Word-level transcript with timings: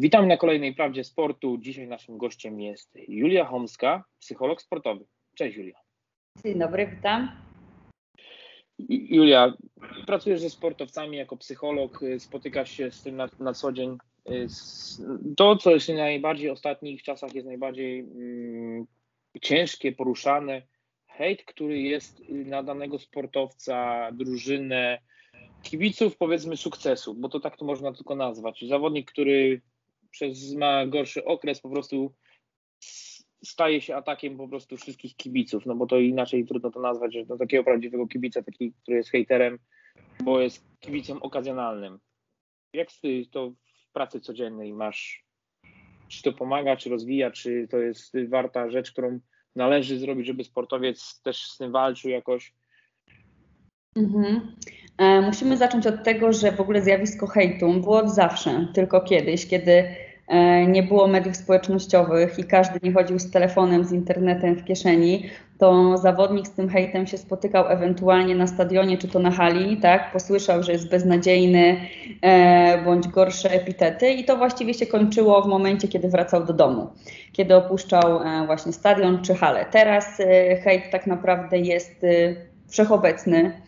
Witam 0.00 0.28
na 0.28 0.36
kolejnej 0.36 0.74
Prawdzie 0.74 1.04
Sportu. 1.04 1.58
Dzisiaj 1.58 1.88
naszym 1.88 2.18
gościem 2.18 2.60
jest 2.60 2.98
Julia 3.08 3.44
Homska, 3.44 4.04
psycholog 4.18 4.62
sportowy. 4.62 5.04
Cześć 5.34 5.56
Julia. 5.56 5.78
Dzień 6.44 6.58
dobry, 6.58 6.86
witam. 6.86 7.30
Julia, 8.88 9.54
pracujesz 10.06 10.40
ze 10.40 10.50
sportowcami 10.50 11.16
jako 11.16 11.36
psycholog, 11.36 12.00
spotykasz 12.18 12.70
się 12.70 12.90
z 12.90 13.02
tym 13.02 13.16
na, 13.16 13.28
na 13.40 13.54
co 13.54 13.72
dzień. 13.72 13.98
To, 15.36 15.56
co 15.56 15.70
jest 15.70 15.88
najbardziej 15.88 16.48
w 16.48 16.52
ostatnich 16.52 17.02
czasach 17.02 17.34
jest 17.34 17.46
najbardziej 17.46 18.00
mm, 18.00 18.86
ciężkie, 19.42 19.92
poruszane, 19.92 20.62
hejt, 21.06 21.44
który 21.44 21.80
jest 21.80 22.22
na 22.28 22.62
danego 22.62 22.98
sportowca, 22.98 24.08
drużynę, 24.12 24.98
kibiców 25.62 26.16
powiedzmy 26.16 26.56
sukcesu, 26.56 27.14
bo 27.14 27.28
to 27.28 27.40
tak 27.40 27.56
to 27.56 27.64
można 27.64 27.92
tylko 27.92 28.14
nazwać. 28.14 28.64
Zawodnik, 28.68 29.10
który 29.10 29.60
przez 30.10 30.54
ma 30.54 30.86
gorszy 30.86 31.24
okres, 31.24 31.60
po 31.60 31.70
prostu 31.70 32.14
staje 33.44 33.80
się 33.80 33.96
atakiem 33.96 34.36
po 34.36 34.48
prostu 34.48 34.76
wszystkich 34.76 35.16
kibiców, 35.16 35.66
no 35.66 35.74
bo 35.74 35.86
to 35.86 35.98
inaczej 35.98 36.46
trudno 36.46 36.70
to 36.70 36.80
nazwać, 36.80 37.14
że 37.14 37.26
do 37.26 37.38
takiego 37.38 37.64
prawdziwego 37.64 38.06
kibica, 38.06 38.42
taki, 38.42 38.72
który 38.72 38.96
jest 38.96 39.10
hejterem, 39.10 39.58
bo 40.24 40.40
jest 40.40 40.64
kibicem 40.80 41.22
okazjonalnym. 41.22 41.98
Jak 42.72 42.88
ty 43.02 43.26
to 43.30 43.50
w 43.50 43.92
pracy 43.92 44.20
codziennej 44.20 44.72
masz? 44.72 45.24
Czy 46.08 46.22
to 46.22 46.32
pomaga, 46.32 46.76
czy 46.76 46.90
rozwija, 46.90 47.30
czy 47.30 47.68
to 47.70 47.78
jest 47.78 48.12
warta 48.28 48.70
rzecz, 48.70 48.92
którą 48.92 49.20
należy 49.56 49.98
zrobić, 49.98 50.26
żeby 50.26 50.44
sportowiec 50.44 51.20
też 51.22 51.50
z 51.50 51.58
tym 51.58 51.72
walczył 51.72 52.10
jakoś? 52.10 52.54
Mhm. 53.96 54.56
E, 54.98 55.20
musimy 55.20 55.56
zacząć 55.56 55.86
od 55.86 56.04
tego, 56.04 56.32
że 56.32 56.52
w 56.52 56.60
ogóle 56.60 56.82
zjawisko 56.82 57.26
hejtu 57.26 57.72
było 57.80 57.98
od 57.98 58.10
zawsze, 58.10 58.66
tylko 58.74 59.00
kiedyś, 59.00 59.46
kiedy 59.46 59.84
e, 60.28 60.66
nie 60.66 60.82
było 60.82 61.06
mediów 61.06 61.36
społecznościowych 61.36 62.38
i 62.38 62.44
każdy 62.44 62.78
nie 62.82 62.92
chodził 62.92 63.18
z 63.18 63.30
telefonem, 63.30 63.84
z 63.84 63.92
internetem 63.92 64.56
w 64.56 64.64
kieszeni, 64.64 65.30
to 65.58 65.98
zawodnik 65.98 66.46
z 66.46 66.50
tym 66.50 66.68
hejtem 66.68 67.06
się 67.06 67.18
spotykał 67.18 67.68
ewentualnie 67.68 68.34
na 68.34 68.46
stadionie 68.46 68.98
czy 68.98 69.08
to 69.08 69.18
na 69.18 69.30
hali, 69.30 69.76
tak, 69.76 70.12
posłyszał, 70.12 70.62
że 70.62 70.72
jest 70.72 70.90
beznadziejny 70.90 71.76
e, 72.22 72.82
bądź 72.84 73.08
gorsze 73.08 73.50
epitety 73.50 74.10
i 74.10 74.24
to 74.24 74.36
właściwie 74.36 74.74
się 74.74 74.86
kończyło 74.86 75.42
w 75.42 75.46
momencie, 75.46 75.88
kiedy 75.88 76.08
wracał 76.08 76.44
do 76.44 76.52
domu, 76.52 76.90
kiedy 77.32 77.56
opuszczał 77.56 78.22
e, 78.22 78.46
właśnie 78.46 78.72
stadion 78.72 79.22
czy 79.22 79.34
halę. 79.34 79.66
Teraz 79.70 80.20
e, 80.20 80.56
hejt 80.56 80.90
tak 80.90 81.06
naprawdę 81.06 81.58
jest 81.58 82.04
e, 82.04 82.34
wszechobecny 82.68 83.67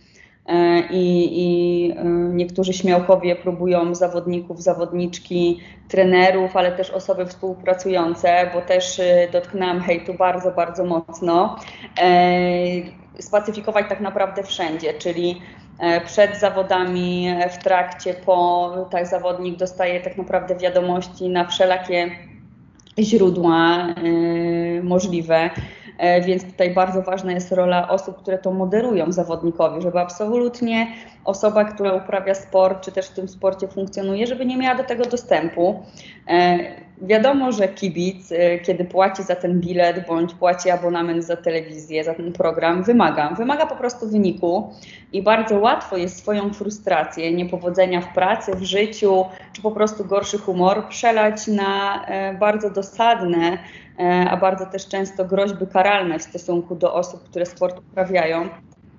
i, 0.90 1.28
i 1.32 1.90
e, 1.90 2.04
niektórzy 2.32 2.72
śmiałkowie 2.72 3.36
próbują 3.36 3.94
zawodników, 3.94 4.62
zawodniczki, 4.62 5.60
trenerów, 5.88 6.56
ale 6.56 6.72
też 6.72 6.90
osoby 6.90 7.26
współpracujące, 7.26 8.50
bo 8.54 8.60
też 8.60 9.00
e, 9.00 9.28
dotknęłam 9.32 9.80
hejtu 9.80 10.14
bardzo, 10.14 10.50
bardzo 10.50 10.84
mocno, 10.84 11.56
spacyfikować 13.18 13.86
tak 13.88 14.00
naprawdę 14.00 14.42
wszędzie, 14.42 14.94
czyli 14.94 15.40
przed 16.04 16.36
zawodami, 16.36 17.34
w 17.50 17.64
trakcie, 17.64 18.14
po, 18.14 18.70
tak 18.90 19.06
zawodnik 19.06 19.56
dostaje 19.56 20.00
tak 20.00 20.16
naprawdę 20.16 20.56
wiadomości 20.56 21.28
na 21.28 21.44
wszelakie 21.44 22.10
źródła 22.98 23.86
możliwe. 24.82 25.50
E, 26.00 26.20
więc 26.20 26.44
tutaj 26.44 26.70
bardzo 26.70 27.02
ważna 27.02 27.32
jest 27.32 27.52
rola 27.52 27.88
osób, 27.88 28.16
które 28.22 28.38
to 28.38 28.52
moderują 28.52 29.12
zawodnikowi, 29.12 29.82
żeby 29.82 29.98
absolutnie 29.98 30.86
osoba, 31.24 31.64
która 31.64 31.92
uprawia 31.92 32.34
sport, 32.34 32.84
czy 32.84 32.92
też 32.92 33.06
w 33.06 33.14
tym 33.14 33.28
sporcie 33.28 33.68
funkcjonuje, 33.68 34.26
żeby 34.26 34.46
nie 34.46 34.56
miała 34.56 34.74
do 34.74 34.84
tego 34.84 35.04
dostępu. 35.04 35.82
E, 36.28 36.58
wiadomo, 37.02 37.52
że 37.52 37.68
kibic, 37.68 38.32
e, 38.32 38.58
kiedy 38.58 38.84
płaci 38.84 39.22
za 39.22 39.36
ten 39.36 39.60
bilet 39.60 40.06
bądź 40.06 40.34
płaci 40.34 40.70
abonament 40.70 41.24
za 41.24 41.36
telewizję, 41.36 42.04
za 42.04 42.14
ten 42.14 42.32
program, 42.32 42.82
wymaga. 42.82 43.30
Wymaga 43.30 43.66
po 43.66 43.76
prostu 43.76 44.08
wyniku 44.08 44.74
i 45.12 45.22
bardzo 45.22 45.58
łatwo 45.58 45.96
jest 45.96 46.18
swoją 46.18 46.52
frustrację, 46.52 47.32
niepowodzenia 47.32 48.00
w 48.00 48.14
pracy, 48.14 48.52
w 48.56 48.62
życiu, 48.62 49.24
czy 49.52 49.62
po 49.62 49.70
prostu 49.70 50.04
gorszy 50.04 50.38
humor 50.38 50.88
przelać 50.88 51.46
na 51.46 52.06
bardzo 52.38 52.70
dosadne 52.70 53.58
a 54.30 54.36
bardzo 54.36 54.66
też 54.66 54.88
często 54.88 55.24
groźby 55.24 55.66
karalne 55.66 56.18
w 56.18 56.22
stosunku 56.22 56.74
do 56.74 56.94
osób, 56.94 57.24
które 57.24 57.46
sport 57.46 57.78
uprawiają. 57.78 58.48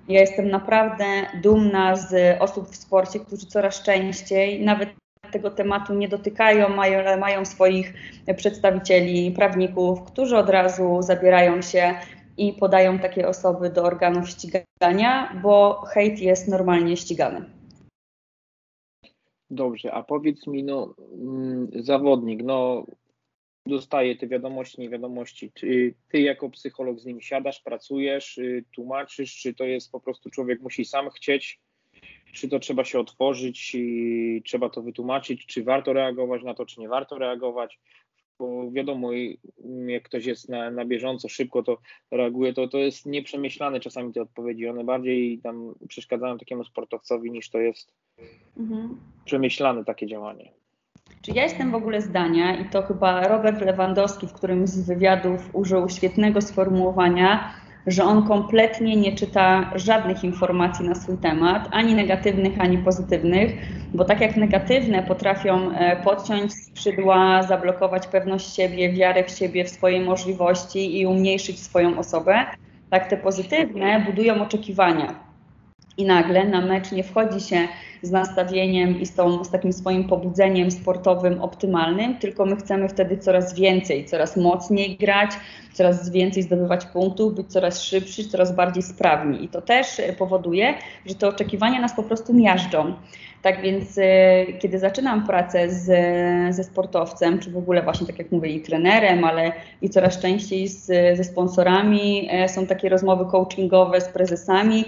Ja 0.08 0.20
jestem 0.20 0.48
naprawdę 0.48 1.04
dumna 1.42 1.96
z 1.96 2.36
osób 2.40 2.68
w 2.68 2.76
sporcie, 2.76 3.20
którzy 3.20 3.46
coraz 3.46 3.82
częściej 3.82 4.64
nawet 4.64 4.90
tego 5.32 5.50
tematu 5.50 5.94
nie 5.94 6.08
dotykają, 6.08 6.68
mają, 6.68 7.18
mają 7.18 7.44
swoich 7.44 7.94
przedstawicieli, 8.36 9.30
prawników, 9.30 10.02
którzy 10.02 10.36
od 10.36 10.50
razu 10.50 11.02
zabierają 11.02 11.62
się 11.62 11.94
i 12.36 12.52
podają 12.52 12.98
takie 12.98 13.28
osoby 13.28 13.70
do 13.70 13.82
organów 13.82 14.28
ścigania, 14.28 15.40
bo 15.42 15.82
hejt 15.86 16.18
jest 16.18 16.48
normalnie 16.48 16.96
ścigany. 16.96 17.44
Dobrze, 19.50 19.92
a 19.92 20.02
powiedz 20.02 20.46
mi, 20.46 20.64
no, 20.64 20.94
mm, 21.12 21.70
zawodnik, 21.74 22.42
no, 22.42 22.84
dostaje 23.66 24.16
te 24.16 24.26
wiadomości, 24.26 24.80
niewiadomości. 24.80 25.52
Czy 25.54 25.94
ty 26.08 26.20
jako 26.20 26.50
psycholog 26.50 27.00
z 27.00 27.06
nim 27.06 27.20
siadasz, 27.20 27.60
pracujesz, 27.60 28.38
y, 28.38 28.64
tłumaczysz, 28.74 29.36
czy 29.36 29.54
to 29.54 29.64
jest 29.64 29.92
po 29.92 30.00
prostu 30.00 30.30
człowiek 30.30 30.60
musi 30.60 30.84
sam 30.84 31.10
chcieć, 31.10 31.60
czy 32.32 32.48
to 32.48 32.58
trzeba 32.58 32.84
się 32.84 33.00
otworzyć 33.00 33.74
i 33.74 34.42
trzeba 34.44 34.70
to 34.70 34.82
wytłumaczyć, 34.82 35.46
czy 35.46 35.64
warto 35.64 35.92
reagować 35.92 36.42
na 36.42 36.54
to, 36.54 36.66
czy 36.66 36.80
nie 36.80 36.88
warto 36.88 37.18
reagować. 37.18 37.80
Bo 38.38 38.70
wiadomo, 38.70 39.10
jak 39.86 40.02
ktoś 40.02 40.26
jest 40.26 40.48
na, 40.48 40.70
na 40.70 40.84
bieżąco, 40.84 41.28
szybko 41.28 41.62
to 41.62 41.78
reaguje, 42.10 42.52
to, 42.52 42.68
to 42.68 42.78
jest 42.78 43.06
nieprzemyślane 43.06 43.80
czasami 43.80 44.12
te 44.12 44.22
odpowiedzi. 44.22 44.68
One 44.68 44.84
bardziej 44.84 45.38
tam 45.38 45.74
przeszkadzają 45.88 46.38
takiemu 46.38 46.64
sportowcowi, 46.64 47.30
niż 47.30 47.50
to 47.50 47.58
jest 47.58 47.94
mhm. 48.56 49.00
przemyślane 49.24 49.84
takie 49.84 50.06
działanie. 50.06 50.61
Czy 51.22 51.30
ja 51.30 51.42
jestem 51.42 51.70
w 51.70 51.74
ogóle 51.74 52.00
zdania, 52.00 52.56
i 52.56 52.64
to 52.64 52.82
chyba 52.82 53.28
Robert 53.28 53.60
Lewandowski 53.60 54.26
w 54.26 54.32
którymś 54.32 54.70
z 54.70 54.86
wywiadów 54.86 55.50
użył 55.52 55.88
świetnego 55.88 56.40
sformułowania, 56.40 57.54
że 57.86 58.04
on 58.04 58.28
kompletnie 58.28 58.96
nie 58.96 59.12
czyta 59.12 59.70
żadnych 59.74 60.24
informacji 60.24 60.88
na 60.88 60.94
swój 60.94 61.18
temat, 61.18 61.68
ani 61.70 61.94
negatywnych, 61.94 62.60
ani 62.60 62.78
pozytywnych, 62.78 63.52
bo 63.94 64.04
tak 64.04 64.20
jak 64.20 64.36
negatywne 64.36 65.02
potrafią 65.02 65.70
e, 65.70 65.96
podciąć 65.96 66.52
skrzydła, 66.54 67.42
zablokować 67.42 68.06
pewność 68.06 68.54
siebie, 68.54 68.92
wiarę 68.92 69.24
w 69.24 69.30
siebie, 69.30 69.64
w 69.64 69.68
swoje 69.68 70.00
możliwości 70.00 71.00
i 71.00 71.06
umniejszyć 71.06 71.60
swoją 71.60 71.98
osobę, 71.98 72.46
tak 72.90 73.10
te 73.10 73.16
pozytywne 73.16 74.00
budują 74.06 74.42
oczekiwania. 74.42 75.31
I 75.96 76.04
nagle 76.04 76.44
na 76.44 76.60
mecz 76.60 76.92
nie 76.92 77.04
wchodzi 77.04 77.40
się 77.40 77.68
z 78.02 78.10
nastawieniem 78.10 79.00
i 79.00 79.06
z, 79.06 79.14
tą, 79.14 79.44
z 79.44 79.50
takim 79.50 79.72
swoim 79.72 80.04
pobudzeniem 80.04 80.70
sportowym 80.70 81.40
optymalnym, 81.40 82.18
tylko 82.18 82.46
my 82.46 82.56
chcemy 82.56 82.88
wtedy 82.88 83.18
coraz 83.18 83.54
więcej, 83.54 84.04
coraz 84.04 84.36
mocniej 84.36 84.96
grać, 84.96 85.30
coraz 85.72 86.10
więcej 86.10 86.42
zdobywać 86.42 86.86
punktów, 86.86 87.34
być 87.34 87.46
coraz 87.46 87.82
szybszy, 87.82 88.28
coraz 88.28 88.54
bardziej 88.54 88.82
sprawni. 88.82 89.44
I 89.44 89.48
to 89.48 89.62
też 89.62 89.86
powoduje, 90.18 90.74
że 91.06 91.14
te 91.14 91.28
oczekiwania 91.28 91.80
nas 91.80 91.96
po 91.96 92.02
prostu 92.02 92.34
miażdżą. 92.34 92.94
Tak 93.42 93.62
więc, 93.62 93.98
e, 93.98 94.04
kiedy 94.58 94.78
zaczynam 94.78 95.26
pracę 95.26 95.70
z, 95.70 95.84
ze 96.54 96.64
sportowcem, 96.64 97.38
czy 97.38 97.50
w 97.50 97.56
ogóle 97.56 97.82
właśnie, 97.82 98.06
tak 98.06 98.18
jak 98.18 98.32
mówię, 98.32 98.50
i 98.50 98.60
trenerem, 98.60 99.24
ale 99.24 99.52
i 99.82 99.90
coraz 99.90 100.18
częściej 100.18 100.68
z, 100.68 100.86
ze 101.16 101.24
sponsorami, 101.24 102.28
e, 102.30 102.48
są 102.48 102.66
takie 102.66 102.88
rozmowy 102.88 103.24
coachingowe 103.30 104.00
z 104.00 104.08
prezesami, 104.08 104.84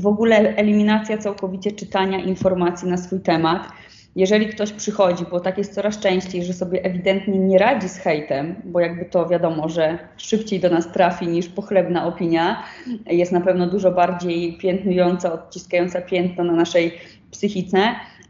w 0.00 0.06
ogóle 0.06 0.56
eliminacja 0.56 1.18
całkowicie 1.18 1.72
czytania 1.72 2.18
informacji 2.18 2.88
na 2.88 2.96
swój 2.96 3.20
temat. 3.20 3.68
Jeżeli 4.16 4.48
ktoś 4.48 4.72
przychodzi, 4.72 5.24
bo 5.30 5.40
tak 5.40 5.58
jest 5.58 5.74
coraz 5.74 5.98
częściej, 5.98 6.44
że 6.44 6.52
sobie 6.52 6.84
ewidentnie 6.84 7.38
nie 7.38 7.58
radzi 7.58 7.88
z 7.88 7.98
hejtem, 7.98 8.54
bo 8.64 8.80
jakby 8.80 9.04
to 9.04 9.28
wiadomo, 9.28 9.68
że 9.68 9.98
szybciej 10.16 10.60
do 10.60 10.70
nas 10.70 10.92
trafi 10.92 11.26
niż 11.26 11.48
pochlebna 11.48 12.06
opinia, 12.06 12.62
jest 13.06 13.32
na 13.32 13.40
pewno 13.40 13.66
dużo 13.66 13.90
bardziej 13.90 14.58
piętnująca, 14.58 15.32
odciskająca 15.32 16.00
piętno 16.00 16.44
na 16.44 16.52
naszej 16.52 16.98
psychice, 17.30 17.78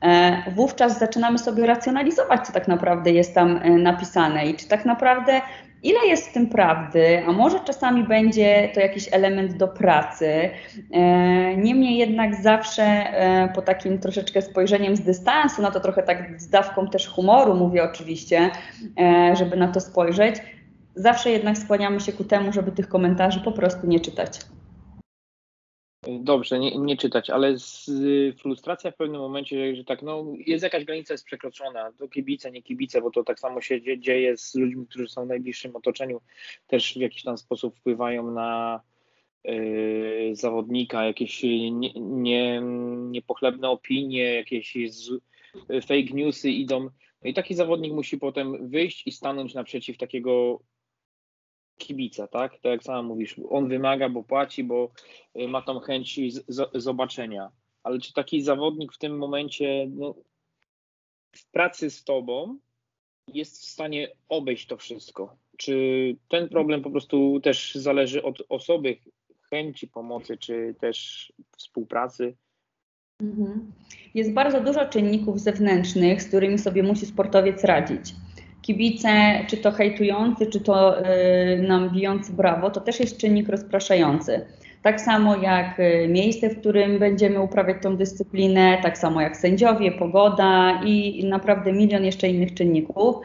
e, 0.03 0.43
wówczas 0.55 0.99
zaczynamy 0.99 1.39
sobie 1.39 1.67
racjonalizować, 1.67 2.47
co 2.47 2.53
tak 2.53 2.69
naprawdę 2.69 3.11
jest 3.11 3.35
tam 3.35 3.61
e, 3.63 3.71
napisane 3.71 4.47
i 4.47 4.55
czy 4.55 4.69
tak 4.69 4.85
naprawdę 4.85 5.41
Ile 5.83 6.07
jest 6.07 6.29
w 6.29 6.33
tym 6.33 6.47
prawdy, 6.47 7.23
a 7.27 7.33
może 7.33 7.61
czasami 7.61 8.05
będzie 8.05 8.71
to 8.75 8.81
jakiś 8.81 9.09
element 9.13 9.57
do 9.57 9.69
pracy. 9.69 10.51
E, 10.93 11.57
niemniej 11.57 11.99
jednak 11.99 12.35
zawsze 12.43 12.83
e, 12.83 13.49
po 13.55 13.63
takim 13.63 13.99
troszeczkę 13.99 14.43
spojrzeniem 14.43 14.97
z 14.97 15.01
dystansu, 15.01 15.63
na 15.63 15.71
to 15.71 15.81
trochę 15.81 16.03
tak 16.03 16.41
z 16.41 16.49
dawką 16.49 16.87
też 16.87 17.09
humoru 17.09 17.55
mówię 17.55 17.85
oczywiście, 17.85 18.51
e, 19.01 19.37
żeby 19.37 19.57
na 19.57 19.69
to 19.69 19.81
spojrzeć, 19.81 20.37
zawsze 20.95 21.31
jednak 21.31 21.59
skłaniamy 21.59 22.01
się 22.01 22.13
ku 22.13 22.25
temu, 22.25 22.53
żeby 22.53 22.73
tych 22.73 22.89
komentarzy 22.89 23.41
po 23.41 23.53
prostu 23.53 23.87
nie 23.87 24.01
czytać. 24.01 24.41
Dobrze, 26.09 26.59
nie, 26.59 26.79
nie, 26.79 26.97
czytać, 26.97 27.31
ale 27.31 27.59
z, 27.59 27.91
frustracja 28.39 28.91
w 28.91 28.97
pewnym 28.97 29.21
momencie, 29.21 29.77
że 29.77 29.85
tak, 29.85 30.03
no 30.03 30.27
jest 30.47 30.65
jakaś 30.65 30.85
granica 30.85 31.15
jest 31.15 31.25
przekroczona, 31.25 31.93
to 31.93 32.09
kibice, 32.09 32.51
nie 32.51 32.63
kibice, 32.63 33.01
bo 33.01 33.11
to 33.11 33.25
tak 33.25 33.41
samo 33.41 33.61
się 33.61 34.01
dzieje 34.01 34.37
z 34.37 34.55
ludźmi, 34.55 34.87
którzy 34.87 35.09
są 35.09 35.25
w 35.25 35.29
najbliższym 35.29 35.77
otoczeniu, 35.77 36.21
też 36.67 36.95
w 36.95 37.01
jakiś 37.01 37.23
tam 37.23 37.39
sposób 37.39 37.79
wpływają 37.79 38.31
na 38.31 38.81
yy, 39.45 40.31
zawodnika, 40.33 41.05
jakieś 41.05 41.43
nie, 41.43 41.93
nie, 41.95 42.61
niepochlebne 43.11 43.69
opinie, 43.69 44.35
jakieś 44.35 44.75
z, 44.87 45.11
fake 45.87 46.15
newsy 46.15 46.51
idą. 46.51 46.81
No 47.23 47.31
i 47.31 47.35
taki 47.35 47.55
zawodnik 47.55 47.93
musi 47.93 48.19
potem 48.19 48.69
wyjść 48.69 49.07
i 49.07 49.13
stanąć 49.13 49.55
naprzeciw 49.55 49.99
takiego 49.99 50.61
kibica, 51.81 52.27
tak? 52.27 52.53
Tak 52.53 52.65
jak 52.65 52.83
sama 52.83 53.03
mówisz, 53.03 53.37
on 53.51 53.69
wymaga, 53.69 54.09
bo 54.09 54.23
płaci, 54.23 54.65
bo 54.65 54.91
y, 55.37 55.49
ma 55.49 55.63
tą 55.63 55.81
chęć 55.81 56.21
zobaczenia. 56.75 57.51
Ale 57.83 57.99
czy 57.99 58.13
taki 58.13 58.43
zawodnik 58.43 58.93
w 58.93 58.99
tym 58.99 59.19
momencie 59.19 59.87
no, 59.91 60.15
w 61.37 61.51
pracy 61.51 61.91
z 61.91 62.05
tobą 62.05 62.59
jest 63.29 63.63
w 63.63 63.65
stanie 63.65 64.09
obejść 64.29 64.67
to 64.67 64.77
wszystko? 64.77 65.37
Czy 65.57 65.77
ten 66.29 66.49
problem 66.49 66.83
po 66.83 66.91
prostu 66.91 67.41
też 67.41 67.75
zależy 67.75 68.23
od 68.23 68.43
osoby, 68.49 68.97
chęci 69.51 69.89
pomocy, 69.89 70.39
czy 70.39 70.75
też 70.81 71.33
współpracy? 71.57 72.37
Mhm. 73.21 73.73
Jest 74.15 74.33
bardzo 74.33 74.61
dużo 74.61 74.89
czynników 74.89 75.41
zewnętrznych, 75.41 76.23
z 76.23 76.29
którymi 76.29 76.59
sobie 76.59 76.83
musi 76.83 77.07
sportowiec 77.07 77.65
radzić 77.65 78.15
kibice, 78.63 79.11
czy 79.49 79.57
to 79.57 79.73
hejtujący, 79.73 80.47
czy 80.47 80.61
to 80.61 81.01
y, 81.01 81.63
nam 81.69 81.91
bijący 81.91 82.33
brawo, 82.33 82.71
to 82.71 82.81
też 82.81 83.01
jest 83.01 83.17
czynnik 83.17 83.49
rozpraszający. 83.49 84.47
Tak 84.83 85.01
samo 85.01 85.37
jak 85.37 85.81
y, 85.81 86.09
miejsce, 86.09 86.51
w 86.51 86.61
którym 86.61 86.99
będziemy 86.99 87.41
uprawiać 87.41 87.77
tą 87.83 87.97
dyscyplinę, 87.97 88.79
tak 88.83 88.99
samo 88.99 89.21
jak 89.21 89.37
sędziowie, 89.37 89.93
pogoda 89.93 90.81
i 90.85 91.25
naprawdę 91.25 91.73
milion 91.73 92.05
jeszcze 92.05 92.29
innych 92.29 92.55
czynników. 92.55 93.17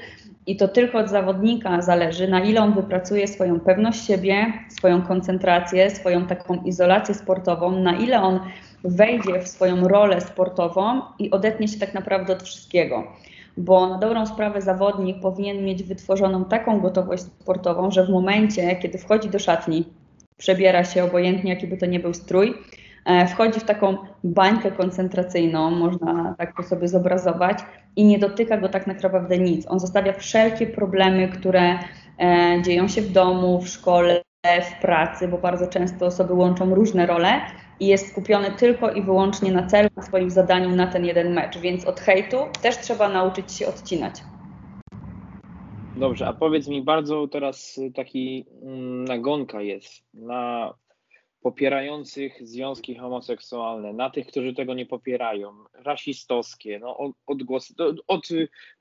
I 0.48 0.58
to 0.58 0.68
tylko 0.68 0.98
od 0.98 1.10
zawodnika 1.10 1.82
zależy, 1.82 2.28
na 2.28 2.40
ile 2.44 2.62
on 2.62 2.74
wypracuje 2.74 3.28
swoją 3.28 3.60
pewność 3.60 4.06
siebie, 4.06 4.54
swoją 4.70 5.02
koncentrację, 5.02 5.90
swoją 5.90 6.28
taką 6.28 6.64
izolację 6.64 7.16
sportową, 7.16 7.72
na 7.72 7.96
ile 7.98 8.22
on 8.22 8.40
wejdzie 8.84 9.40
w 9.42 9.48
swoją 9.48 9.88
rolę 9.88 10.22
sportową 10.22 11.02
i 11.20 11.32
odetnie 11.32 11.68
się 11.68 11.80
tak 11.80 11.94
naprawdę 11.94 12.34
od 12.34 12.44
wszystkiego 12.44 13.04
bo 13.58 13.90
na 13.90 13.98
dobrą 13.98 14.26
sprawę 14.26 14.62
zawodnik 14.62 15.20
powinien 15.22 15.66
mieć 15.66 15.84
wytworzoną 15.84 16.46
taką 16.46 16.80
gotowość 16.80 17.24
sportową, 17.24 17.92
że 17.92 18.06
w 18.06 18.10
momencie, 18.10 18.76
kiedy 18.76 18.98
wchodzi 18.98 19.30
do 19.30 19.40
szatni, 19.40 19.86
przebiera 20.38 20.84
się 20.84 21.04
obojętnie, 21.04 21.54
jaki 21.54 21.68
by 21.68 21.78
to 21.78 21.86
nie 21.86 22.00
był 22.00 22.14
strój, 22.14 22.54
e, 23.06 23.28
wchodzi 23.28 23.60
w 23.60 23.64
taką 23.64 23.98
bańkę 24.24 24.72
koncentracyjną, 24.72 25.72
można 25.72 26.36
tak 26.38 26.58
to 26.58 26.64
sobie 26.64 26.88
zobrazować, 26.88 27.60
i 27.96 28.06
nie 28.06 28.20
dotyka 28.20 28.58
go 28.58 28.70
tak 28.70 28.88
naprawdę 28.88 29.38
nic. 29.38 29.72
On 29.72 29.80
zostawia 29.80 30.14
wszelkie 30.14 30.68
problemy, 30.68 31.28
które 31.28 31.80
e, 32.20 32.62
dzieją 32.62 32.88
się 32.88 33.02
w 33.02 33.12
domu, 33.12 33.62
w 33.62 33.68
szkole, 33.68 34.22
w 34.62 34.82
pracy, 34.82 35.28
bo 35.28 35.38
bardzo 35.38 35.68
często 35.68 36.06
osoby 36.06 36.34
łączą 36.34 36.76
różne 36.76 37.06
role 37.06 37.42
i 37.80 37.88
jest 37.88 38.12
skupiony 38.12 38.52
tylko 38.52 38.92
i 38.92 39.02
wyłącznie 39.02 39.52
na 39.52 39.68
celu, 39.68 39.90
na 39.96 40.04
swoim 40.04 40.30
zadaniu 40.30 40.76
na 40.76 40.88
ten 40.88 41.06
jeden 41.06 41.34
mecz. 41.34 41.58
Więc 41.58 41.86
od 41.86 42.00
hejtu 42.00 42.38
też 42.62 42.78
trzeba 42.78 43.10
nauczyć 43.10 43.52
się 43.52 43.68
odcinać. 43.68 44.14
Dobrze, 45.96 46.28
a 46.28 46.34
powiedz 46.34 46.68
mi, 46.68 46.82
bardzo 46.82 47.28
teraz 47.28 47.80
taki 47.96 48.46
mm, 48.62 49.06
nagonka 49.06 49.62
jest 49.62 50.04
na 50.14 50.74
popierających 51.42 52.48
związki 52.48 52.96
homoseksualne, 52.96 53.94
na 53.94 54.10
tych, 54.10 54.28
którzy 54.28 54.54
tego 54.54 54.74
nie 54.74 54.86
popierają, 54.86 55.54
rasistowskie, 55.74 56.80
no, 56.80 57.14
odgłosy, 57.26 57.74
od 58.08 58.28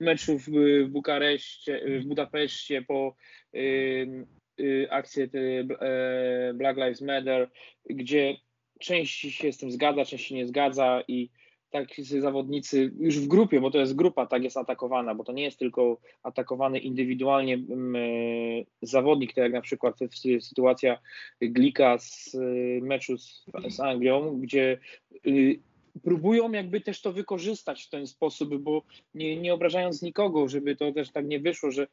meczów 0.01 0.43
w 0.49 0.89
Bukareszcie, 0.89 2.01
w 2.01 2.05
Budapeszcie 2.05 2.83
po 2.83 3.15
y, 3.55 4.27
y, 4.61 4.87
akcję 4.91 5.25
y, 5.35 6.55
Black 6.55 6.77
Lives 6.77 7.01
Matter, 7.01 7.51
gdzie 7.91 8.37
część 8.85 9.21
się 9.21 9.53
z 9.53 9.59
tym 9.59 9.71
zgadza, 9.71 10.05
część 10.05 10.27
się 10.27 10.35
nie 10.35 10.47
zgadza 10.47 11.03
i 11.09 11.31
tak 11.71 11.89
zawodnicy 11.99 12.93
już 12.99 13.19
w 13.19 13.29
grupie, 13.29 13.61
bo 13.61 13.71
to 13.71 13.79
jest 13.79 13.95
grupa, 13.95 14.27
tak 14.27 14.45
jest 14.45 14.57
atakowana, 14.57 15.15
bo 15.15 15.25
to 15.25 15.33
nie 15.33 15.43
jest 15.43 15.59
tylko 15.59 15.99
atakowany 16.23 16.79
indywidualnie 16.79 17.55
mm, 17.55 17.97
e, 17.97 18.65
zawodnik, 18.83 19.35
tak 19.35 19.45
jak 19.45 19.53
na 19.53 19.61
przykład 19.61 19.99
sytuacja 20.41 20.99
Glika 21.41 21.99
z 21.99 22.35
e, 22.35 22.39
meczu 22.85 23.19
z, 23.19 23.45
z 23.69 23.81
Anglią, 23.81 24.41
gdzie 24.41 24.79
y, 25.27 25.61
próbują 26.03 26.53
jakby 26.53 26.81
też 26.81 27.01
to 27.03 27.13
wykorzystać 27.13 27.85
w 27.85 27.91
ten 27.91 28.07
sposób, 28.07 28.57
bo 28.57 28.83
nie, 29.15 29.37
nie 29.37 29.55
obrażając 29.55 30.03
nikogo, 30.03 30.49
żeby 30.49 30.77
to 30.77 30.93
też 30.93 31.13
tak 31.13 31.27
nie 31.27 31.41
wyszło, 31.41 31.71
że 31.71 31.87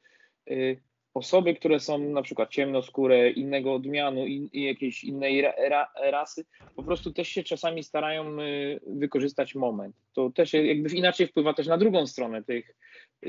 y, 0.52 0.82
osoby, 1.14 1.56
które 1.56 1.80
są 1.80 1.98
na 1.98 2.22
przykład 2.22 2.50
ciemnoskóre, 2.50 3.30
innego 3.30 3.74
odmianu 3.74 4.28
i, 4.28 4.50
i 4.54 4.64
jakiejś 4.64 5.04
innej 5.04 5.42
ra, 5.42 5.54
ra, 5.70 5.88
rasy, 6.12 6.46
po 6.76 6.84
prostu 6.84 7.14
też 7.14 7.28
się 7.28 7.44
czasami 7.44 7.84
starają 7.84 8.42
y, 8.42 8.80
wykorzystać 8.88 9.56
moment. 9.56 9.96
To 10.14 10.30
też 10.30 10.54
jakby 10.54 10.90
inaczej 10.90 11.28
wpływa 11.28 11.54
też 11.54 11.68
na 11.68 11.78
drugą 11.78 12.08
stronę 12.08 12.44
tych 12.44 12.76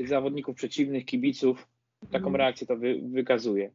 zawodników 0.05 0.55
przeciwnych, 0.55 1.05
kibiców. 1.05 1.67
Taką 1.99 2.25
mhm. 2.25 2.35
reakcję 2.35 2.67
to 2.67 2.77
wy, 2.77 2.99
wykazuje. 3.03 3.71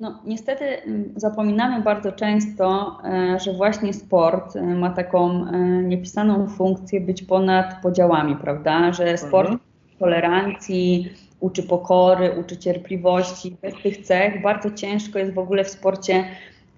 No, 0.00 0.22
niestety 0.24 0.64
mm, 0.64 1.12
zapominamy 1.16 1.82
bardzo 1.82 2.12
często, 2.12 2.98
e, 3.04 3.40
że 3.40 3.52
właśnie 3.52 3.92
sport 3.92 4.56
e, 4.56 4.62
ma 4.62 4.90
taką 4.90 5.46
e, 5.46 5.58
niepisaną 5.82 6.48
funkcję 6.48 7.00
być 7.00 7.22
ponad 7.22 7.82
podziałami, 7.82 8.36
prawda? 8.36 8.92
Że 8.92 9.18
sport 9.18 9.50
mhm. 9.50 9.70
tolerancji, 9.98 11.12
uczy 11.44 11.62
pokory, 11.62 12.32
uczy 12.40 12.56
cierpliwości. 12.56 13.56
Bez 13.62 13.74
tych 13.82 14.06
cech 14.06 14.42
bardzo 14.42 14.70
ciężko 14.70 15.18
jest 15.18 15.34
w 15.34 15.38
ogóle 15.38 15.64
w 15.64 15.68
sporcie 15.68 16.24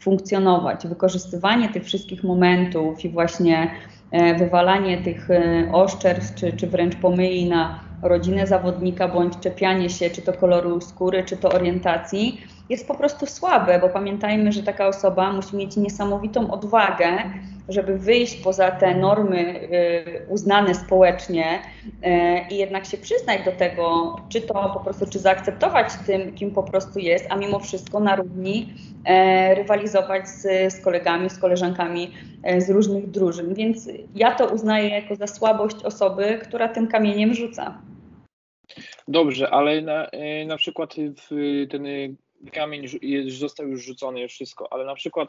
funkcjonować. 0.01 0.87
Wykorzystywanie 0.87 1.69
tych 1.69 1.85
wszystkich 1.85 2.25
momentów 2.25 3.05
i 3.05 3.09
właśnie 3.09 3.71
e, 4.11 4.35
wywalanie 4.35 4.99
tych 4.99 5.31
e, 5.31 5.69
oszczerstw, 5.73 6.35
czy, 6.35 6.53
czy 6.53 6.67
wręcz 6.67 6.97
pomyli 6.97 7.49
na 7.49 7.81
rodzinę 8.03 8.47
zawodnika, 8.47 9.09
bądź 9.09 9.39
czepianie 9.39 9.91
się, 9.91 10.11
czy 10.11 10.23
to 10.23 10.33
koloru 10.33 10.81
skóry, 10.81 11.25
czy 11.25 11.37
to 11.37 11.49
orientacji, 11.49 12.41
jest 12.69 12.89
po 12.89 12.95
prostu 12.95 13.27
słabe, 13.27 13.79
bo 13.79 13.89
pamiętajmy, 13.89 14.53
że 14.53 14.63
taka 14.63 14.87
osoba 14.87 15.33
musi 15.33 15.57
mieć 15.57 15.77
niesamowitą 15.77 16.51
odwagę, 16.51 17.09
żeby 17.69 17.99
wyjść 17.99 18.37
poza 18.37 18.71
te 18.71 18.95
normy 18.95 19.61
y, 19.63 20.27
uznane 20.29 20.75
społecznie 20.75 21.63
y, 21.87 22.55
i 22.55 22.57
jednak 22.59 22.87
się 22.87 22.99
przyznać 22.99 23.45
do 23.45 23.53
tego, 23.53 24.17
czy 24.29 24.41
to 24.41 24.71
po 24.75 24.81
prostu, 24.81 25.07
czy 25.11 25.19
zaakceptować 25.19 25.89
tym, 26.07 26.35
kim 26.35 26.51
po 26.51 26.63
prostu 26.63 26.99
jest, 26.99 27.27
a 27.31 27.37
mimo 27.37 27.59
wszystko 27.59 28.01
na 28.01 28.17
równi 28.17 28.75
y, 29.51 29.55
rywalizować 29.55 30.29
z, 30.29 30.73
z 30.73 30.81
kolegami, 30.81 31.31
z 31.31 31.39
koleżankami 31.39 32.11
z 32.59 32.71
różnych 32.71 33.11
drużyn. 33.11 33.55
Więc 33.55 33.89
ja 34.15 34.35
to 34.35 34.47
uznaję 34.47 34.89
jako 34.89 35.17
za 35.17 35.27
słabość 35.27 35.77
osoby, 35.85 36.39
która 36.43 36.69
tym 36.69 36.89
kamieniem 36.89 37.35
rzuca. 37.35 37.83
Dobrze, 39.09 39.51
ale 39.51 39.83
na, 39.83 40.07
na 40.47 40.57
przykład 40.57 40.95
ten 41.71 41.87
kamień 42.53 42.87
został 43.29 43.69
już 43.69 43.85
rzucony, 43.85 44.21
już 44.21 44.33
wszystko, 44.33 44.73
ale 44.73 44.85
na 44.85 44.95
przykład 44.95 45.29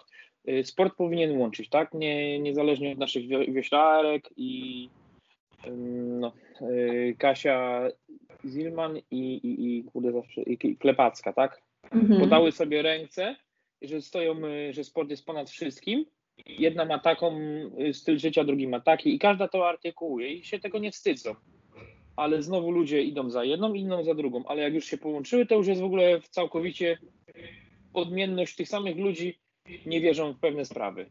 sport 0.63 0.95
powinien 0.95 1.37
łączyć, 1.37 1.69
tak? 1.69 1.93
Nie, 1.93 2.39
niezależnie 2.39 2.91
od 2.91 2.97
naszych 2.97 3.27
wioślarek 3.27 4.29
i 4.37 4.89
no, 6.19 6.33
y, 6.61 7.15
Kasia 7.19 7.87
Zilman 8.45 8.97
i, 8.97 9.01
i, 9.11 9.77
i, 9.77 9.83
kurde 9.83 10.11
zawsze, 10.11 10.41
i 10.41 10.77
Klepacka, 10.77 11.33
tak? 11.33 11.61
Mhm. 11.91 12.19
Podały 12.19 12.51
sobie 12.51 12.81
ręce, 12.81 13.35
że 13.81 14.01
stoją, 14.01 14.45
y, 14.45 14.73
że 14.73 14.83
sport 14.83 15.09
jest 15.09 15.25
ponad 15.25 15.49
wszystkim. 15.49 16.05
Jedna 16.45 16.85
ma 16.85 16.99
taką 16.99 17.39
styl 17.93 18.17
życia, 18.19 18.43
drugi 18.43 18.67
ma 18.67 18.79
taki 18.79 19.15
i 19.15 19.19
każda 19.19 19.47
to 19.47 19.69
artykułuje 19.69 20.33
i 20.33 20.43
się 20.43 20.59
tego 20.59 20.79
nie 20.79 20.91
wstydzą 20.91 21.35
ale 22.17 22.43
znowu 22.43 22.71
ludzie 22.71 23.03
idą 23.03 23.29
za 23.29 23.43
jedną, 23.43 23.73
inną 23.73 24.03
za 24.03 24.13
drugą, 24.13 24.45
ale 24.45 24.61
jak 24.61 24.73
już 24.73 24.85
się 24.85 24.97
połączyły, 24.97 25.45
to 25.45 25.55
już 25.55 25.67
jest 25.67 25.81
w 25.81 25.85
ogóle 25.85 26.21
całkowicie 26.29 26.97
odmienność 27.93 28.55
tych 28.55 28.67
samych 28.67 28.97
ludzi, 28.97 29.39
nie 29.85 30.01
wierzą 30.01 30.33
w 30.33 30.39
pewne 30.39 30.65
sprawy. 30.65 31.05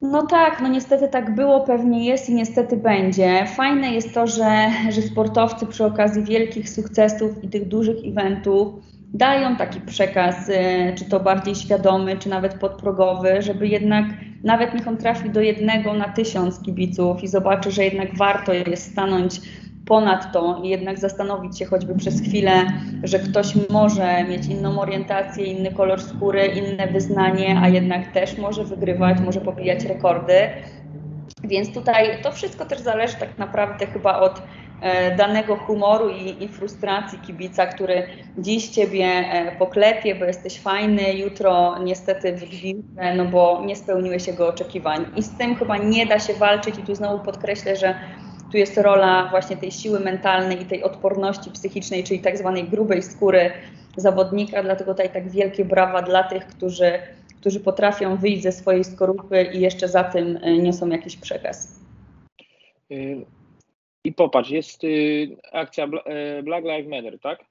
No 0.00 0.26
tak, 0.26 0.60
no 0.60 0.68
niestety 0.68 1.08
tak 1.08 1.34
było, 1.34 1.60
pewnie 1.60 2.06
jest 2.06 2.30
i 2.30 2.34
niestety 2.34 2.76
będzie. 2.76 3.46
Fajne 3.46 3.94
jest 3.94 4.14
to, 4.14 4.26
że, 4.26 4.70
że 4.90 5.02
sportowcy 5.02 5.66
przy 5.66 5.84
okazji 5.84 6.24
wielkich 6.24 6.70
sukcesów 6.70 7.44
i 7.44 7.48
tych 7.48 7.68
dużych 7.68 7.96
eventów 8.04 8.74
dają 9.14 9.56
taki 9.56 9.80
przekaz, 9.80 10.48
y, 10.48 10.54
czy 10.98 11.04
to 11.04 11.20
bardziej 11.20 11.54
świadomy, 11.54 12.16
czy 12.16 12.28
nawet 12.28 12.54
podprogowy, 12.54 13.42
żeby 13.42 13.68
jednak 13.68 14.06
nawet 14.44 14.74
niech 14.74 14.88
on 14.88 14.96
trafi 14.96 15.30
do 15.30 15.40
jednego 15.40 15.94
na 15.94 16.08
tysiąc 16.08 16.62
kibiców 16.62 17.22
i 17.22 17.28
zobaczy, 17.28 17.70
że 17.70 17.84
jednak 17.84 18.16
warto 18.16 18.52
jest 18.52 18.92
stanąć 18.92 19.40
Ponadto 19.88 20.60
jednak 20.62 20.98
zastanowić 20.98 21.58
się 21.58 21.64
choćby 21.64 21.94
przez 21.94 22.20
chwilę, 22.20 22.66
że 23.02 23.18
ktoś 23.18 23.68
może 23.70 24.24
mieć 24.24 24.46
inną 24.46 24.80
orientację, 24.80 25.44
inny 25.44 25.72
kolor 25.72 26.02
skóry, 26.02 26.46
inne 26.46 26.86
wyznanie, 26.86 27.60
a 27.62 27.68
jednak 27.68 28.12
też 28.12 28.38
może 28.38 28.64
wygrywać, 28.64 29.20
może 29.20 29.40
pobijać 29.40 29.84
rekordy. 29.84 30.34
Więc 31.44 31.74
tutaj 31.74 32.22
to 32.22 32.32
wszystko 32.32 32.64
też 32.64 32.78
zależy 32.78 33.16
tak 33.16 33.38
naprawdę 33.38 33.86
chyba 33.86 34.20
od 34.20 34.42
e, 34.80 35.16
danego 35.16 35.56
humoru 35.56 36.08
i, 36.08 36.44
i, 36.44 36.48
frustracji 36.48 37.18
kibica, 37.18 37.66
który 37.66 38.06
dziś 38.38 38.68
ciebie 38.68 39.04
e, 39.04 39.56
poklepie, 39.58 40.14
bo 40.14 40.24
jesteś 40.24 40.60
fajny, 40.60 41.12
jutro 41.12 41.78
niestety 41.78 42.32
wygwizdze, 42.32 43.14
no 43.16 43.24
bo 43.24 43.62
nie 43.64 43.76
spełniłeś 43.76 44.26
jego 44.26 44.48
oczekiwań. 44.48 45.06
I 45.16 45.22
z 45.22 45.30
tym 45.38 45.54
chyba 45.54 45.76
nie 45.76 46.06
da 46.06 46.18
się 46.18 46.34
walczyć 46.34 46.78
i 46.78 46.82
tu 46.82 46.94
znowu 46.94 47.24
podkreślę, 47.24 47.76
że 47.76 47.94
tu 48.50 48.56
jest 48.56 48.78
rola 48.78 49.28
właśnie 49.30 49.56
tej 49.56 49.72
siły 49.72 50.00
mentalnej 50.00 50.62
i 50.62 50.66
tej 50.66 50.82
odporności 50.82 51.50
psychicznej, 51.50 52.04
czyli 52.04 52.20
tak 52.20 52.38
zwanej 52.38 52.64
grubej 52.64 53.02
skóry 53.02 53.52
zawodnika, 53.96 54.62
dlatego 54.62 54.92
tutaj 54.92 55.12
tak 55.12 55.30
wielkie 55.30 55.64
brawa 55.64 56.02
dla 56.02 56.22
tych, 56.22 56.46
którzy, 56.46 56.92
którzy 57.40 57.60
potrafią 57.60 58.16
wyjść 58.16 58.42
ze 58.42 58.52
swojej 58.52 58.84
skorupy 58.84 59.50
i 59.54 59.60
jeszcze 59.60 59.88
za 59.88 60.04
tym 60.04 60.38
e, 60.42 60.58
niosą 60.58 60.88
jakiś 60.88 61.16
przekaz. 61.16 61.80
Y, 62.92 63.26
I 64.04 64.12
popatrz, 64.12 64.50
jest 64.50 64.84
y, 64.84 65.36
akcja 65.52 65.84
e, 65.84 66.42
Black 66.42 66.64
Lives 66.64 66.88
Matter, 66.88 67.18
tak? 67.20 67.44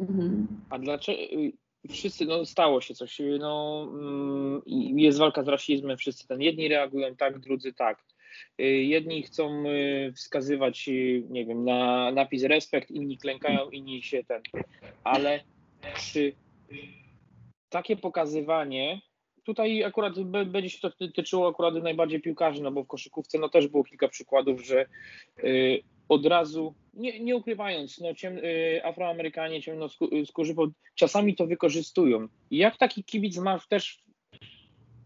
Mhm. 0.00 0.46
A 0.70 0.78
dlaczego 0.78 1.18
y, 1.18 1.52
wszyscy, 1.88 2.24
no 2.26 2.44
stało 2.44 2.80
się 2.80 2.94
coś, 2.94 3.20
no 3.38 3.86
mm, 3.92 4.62
jest 4.98 5.18
walka 5.18 5.42
z 5.42 5.48
rasizmem, 5.48 5.96
wszyscy 5.96 6.28
ten, 6.28 6.42
jedni 6.42 6.68
reagują 6.68 7.16
tak, 7.16 7.38
drudzy 7.38 7.72
tak. 7.72 8.07
Y, 8.60 8.64
jedni 8.64 9.22
chcą 9.22 9.64
y, 9.66 10.12
wskazywać, 10.12 10.88
y, 10.88 11.22
nie 11.30 11.44
wiem, 11.44 11.64
na 11.64 12.10
napis 12.12 12.42
respekt, 12.42 12.90
inni 12.90 13.18
klękają, 13.18 13.70
inni 13.70 14.02
się 14.02 14.24
ten. 14.24 14.42
Ale 15.04 15.40
czy 16.12 16.32
takie 17.68 17.96
pokazywanie, 17.96 19.00
tutaj 19.44 19.84
akurat 19.84 20.14
będzie 20.46 20.70
się 20.70 20.78
to 20.80 20.90
tyczyło 21.14 21.48
akurat 21.48 21.74
najbardziej 21.74 22.20
piłkarzy, 22.20 22.62
no 22.62 22.70
bo 22.72 22.84
w 22.84 22.86
koszykówce 22.86 23.38
no 23.38 23.48
też 23.48 23.68
było 23.68 23.84
kilka 23.84 24.08
przykładów, 24.08 24.66
że 24.66 24.86
od 26.08 26.26
razu, 26.26 26.74
nie, 26.94 27.20
nie 27.20 27.36
ukrywając, 27.36 28.00
no, 28.00 28.14
ciem, 28.14 28.38
Afroamerykanie, 28.84 29.62
ciemnoskórzy, 29.62 30.54
bo 30.54 30.68
czasami 30.94 31.36
to 31.36 31.46
wykorzystują. 31.46 32.28
Jak 32.50 32.76
taki 32.76 33.04
kibic 33.04 33.38
ma 33.38 33.58
też, 33.68 34.02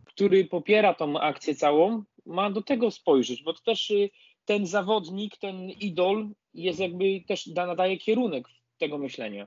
który 0.04 0.44
popiera 0.44 0.94
tą 0.94 1.20
akcję 1.20 1.54
całą, 1.54 2.02
ma 2.26 2.50
do 2.50 2.62
tego 2.62 2.90
spojrzeć, 2.90 3.42
bo 3.42 3.52
to 3.52 3.60
też 3.64 3.90
y, 3.90 4.10
ten 4.44 4.66
zawodnik, 4.66 5.36
ten 5.36 5.70
idol 5.70 6.28
jest 6.54 6.80
jakby 6.80 7.04
też 7.28 7.46
nadaje 7.46 7.98
kierunek 7.98 8.48
tego 8.78 8.98
myślenia. 8.98 9.46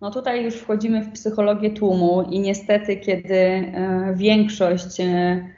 No 0.00 0.10
tutaj 0.10 0.44
już 0.44 0.54
wchodzimy 0.54 1.02
w 1.02 1.12
psychologię 1.12 1.70
tłumu 1.70 2.22
i 2.30 2.40
niestety, 2.40 2.96
kiedy 2.96 3.34
e, 3.34 4.14
większość 4.16 5.00
e, 5.00 5.48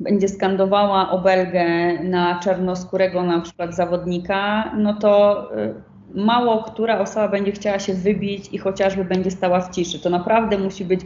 będzie 0.00 0.28
skandowała 0.28 1.10
obelgę 1.10 1.64
na 2.04 2.40
czarnoskórego 2.40 3.22
na 3.22 3.40
przykład 3.40 3.74
zawodnika, 3.74 4.72
no 4.76 4.94
to 4.94 5.42
e, 5.56 5.74
mało 6.14 6.62
która 6.62 6.98
osoba 6.98 7.28
będzie 7.28 7.52
chciała 7.52 7.78
się 7.78 7.94
wybić 7.94 8.48
i 8.52 8.58
chociażby 8.58 9.04
będzie 9.04 9.30
stała 9.30 9.60
w 9.60 9.74
ciszy. 9.74 9.98
To 9.98 10.10
naprawdę 10.10 10.58
musi 10.58 10.84
być 10.84 11.00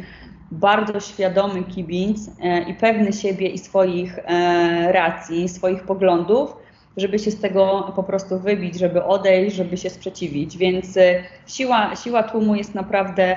bardzo 0.51 1.01
świadomy 1.01 1.63
kibic 1.63 2.31
e, 2.43 2.63
i 2.63 2.75
pewny 2.75 3.13
siebie 3.13 3.49
i 3.49 3.59
swoich 3.59 4.19
e, 4.19 4.93
racji, 4.93 5.49
swoich 5.49 5.83
poglądów, 5.83 6.57
żeby 6.97 7.19
się 7.19 7.31
z 7.31 7.41
tego 7.41 7.93
po 7.97 8.03
prostu 8.03 8.39
wybić, 8.39 8.79
żeby 8.79 9.05
odejść, 9.05 9.57
żeby 9.57 9.77
się 9.77 9.91
sprzeciwić. 9.91 10.57
Więc 10.57 10.97
e, 10.97 11.23
siła, 11.47 11.97
siła 11.97 12.23
tłumu 12.23 12.55
jest 12.55 12.75
naprawdę 12.75 13.37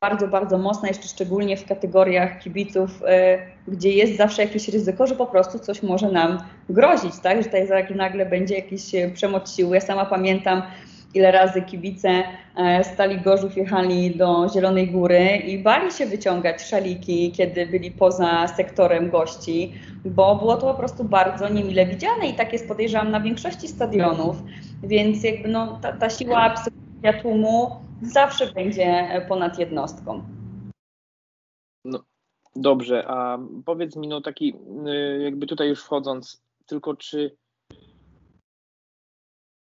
bardzo, 0.00 0.28
bardzo 0.28 0.58
mocna, 0.58 0.88
jeszcze 0.88 1.08
szczególnie 1.08 1.56
w 1.56 1.66
kategoriach 1.66 2.38
kibiców, 2.38 2.90
gdzie 3.68 3.90
jest 3.90 4.16
zawsze 4.16 4.42
jakieś 4.42 4.68
ryzyko, 4.68 5.06
że 5.06 5.14
po 5.14 5.26
prostu 5.26 5.58
coś 5.58 5.82
może 5.82 6.12
nam 6.12 6.38
grozić, 6.68 7.12
tak? 7.22 7.38
Że 7.38 7.44
tutaj 7.44 7.84
nagle 7.94 8.26
będzie 8.26 8.54
jakiś 8.54 8.82
przemoc 9.14 9.56
siły. 9.56 9.74
Ja 9.74 9.80
sama 9.80 10.04
pamiętam, 10.04 10.62
ile 11.14 11.32
razy 11.32 11.62
kibice 11.62 12.24
e, 12.56 12.84
Stali 12.84 13.20
Gorzów 13.20 13.56
jechali 13.56 14.16
do 14.16 14.48
Zielonej 14.48 14.90
Góry 14.90 15.36
i 15.36 15.58
bali 15.58 15.92
się 15.92 16.06
wyciągać 16.06 16.62
szaliki, 16.62 17.32
kiedy 17.32 17.66
byli 17.66 17.90
poza 17.90 18.48
sektorem 18.48 19.10
gości, 19.10 19.72
bo 20.04 20.36
było 20.36 20.56
to 20.56 20.66
po 20.66 20.74
prostu 20.74 21.04
bardzo 21.04 21.48
niemile 21.48 21.86
widziane 21.86 22.28
i 22.28 22.34
tak 22.34 22.52
jest 22.52 22.68
podejrzewam 22.68 23.10
na 23.10 23.20
większości 23.20 23.68
stadionów, 23.68 24.36
więc 24.82 25.24
jakby 25.24 25.48
no, 25.48 25.78
ta, 25.82 25.92
ta 25.92 26.10
siła 26.10 26.50
psychologia 26.50 27.22
tłumu 27.22 27.70
zawsze 28.02 28.52
będzie 28.52 29.08
ponad 29.28 29.58
jednostką. 29.58 30.22
No, 31.84 32.04
dobrze, 32.56 33.04
a 33.08 33.38
powiedz 33.64 33.96
mi, 33.96 34.08
no 34.08 34.20
taki 34.20 34.54
y, 34.86 35.22
jakby 35.22 35.46
tutaj 35.46 35.68
już 35.68 35.84
wchodząc, 35.84 36.42
tylko 36.66 36.96
czy 36.96 37.36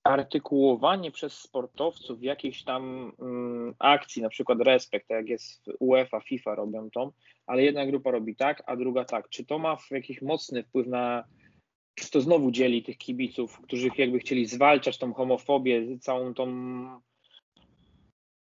artykułowanie 0.04 1.10
przez 1.10 1.32
sportowców 1.32 2.22
jakiejś 2.22 2.64
tam 2.64 3.12
mm, 3.20 3.74
akcji, 3.78 4.22
na 4.22 4.28
przykład 4.28 4.60
respekt, 4.60 5.08
tak 5.08 5.16
jak 5.16 5.28
jest 5.28 5.70
UEFA, 5.80 6.20
FIFA 6.20 6.54
robią 6.54 6.90
to, 6.90 7.12
ale 7.46 7.62
jedna 7.62 7.86
grupa 7.86 8.10
robi 8.10 8.36
tak, 8.36 8.62
a 8.66 8.76
druga 8.76 9.04
tak. 9.04 9.28
Czy 9.28 9.44
to 9.44 9.58
ma 9.58 9.76
jakiś 9.90 10.22
mocny 10.22 10.62
wpływ 10.62 10.86
na, 10.86 11.24
czy 11.94 12.10
to 12.10 12.20
znowu 12.20 12.50
dzieli 12.50 12.82
tych 12.82 12.98
kibiców, 12.98 13.60
którzy 13.62 13.90
jakby 13.98 14.18
chcieli 14.18 14.46
zwalczać 14.46 14.98
tą 14.98 15.14
homofobię, 15.14 15.98
całą 15.98 16.34
tą 16.34 16.46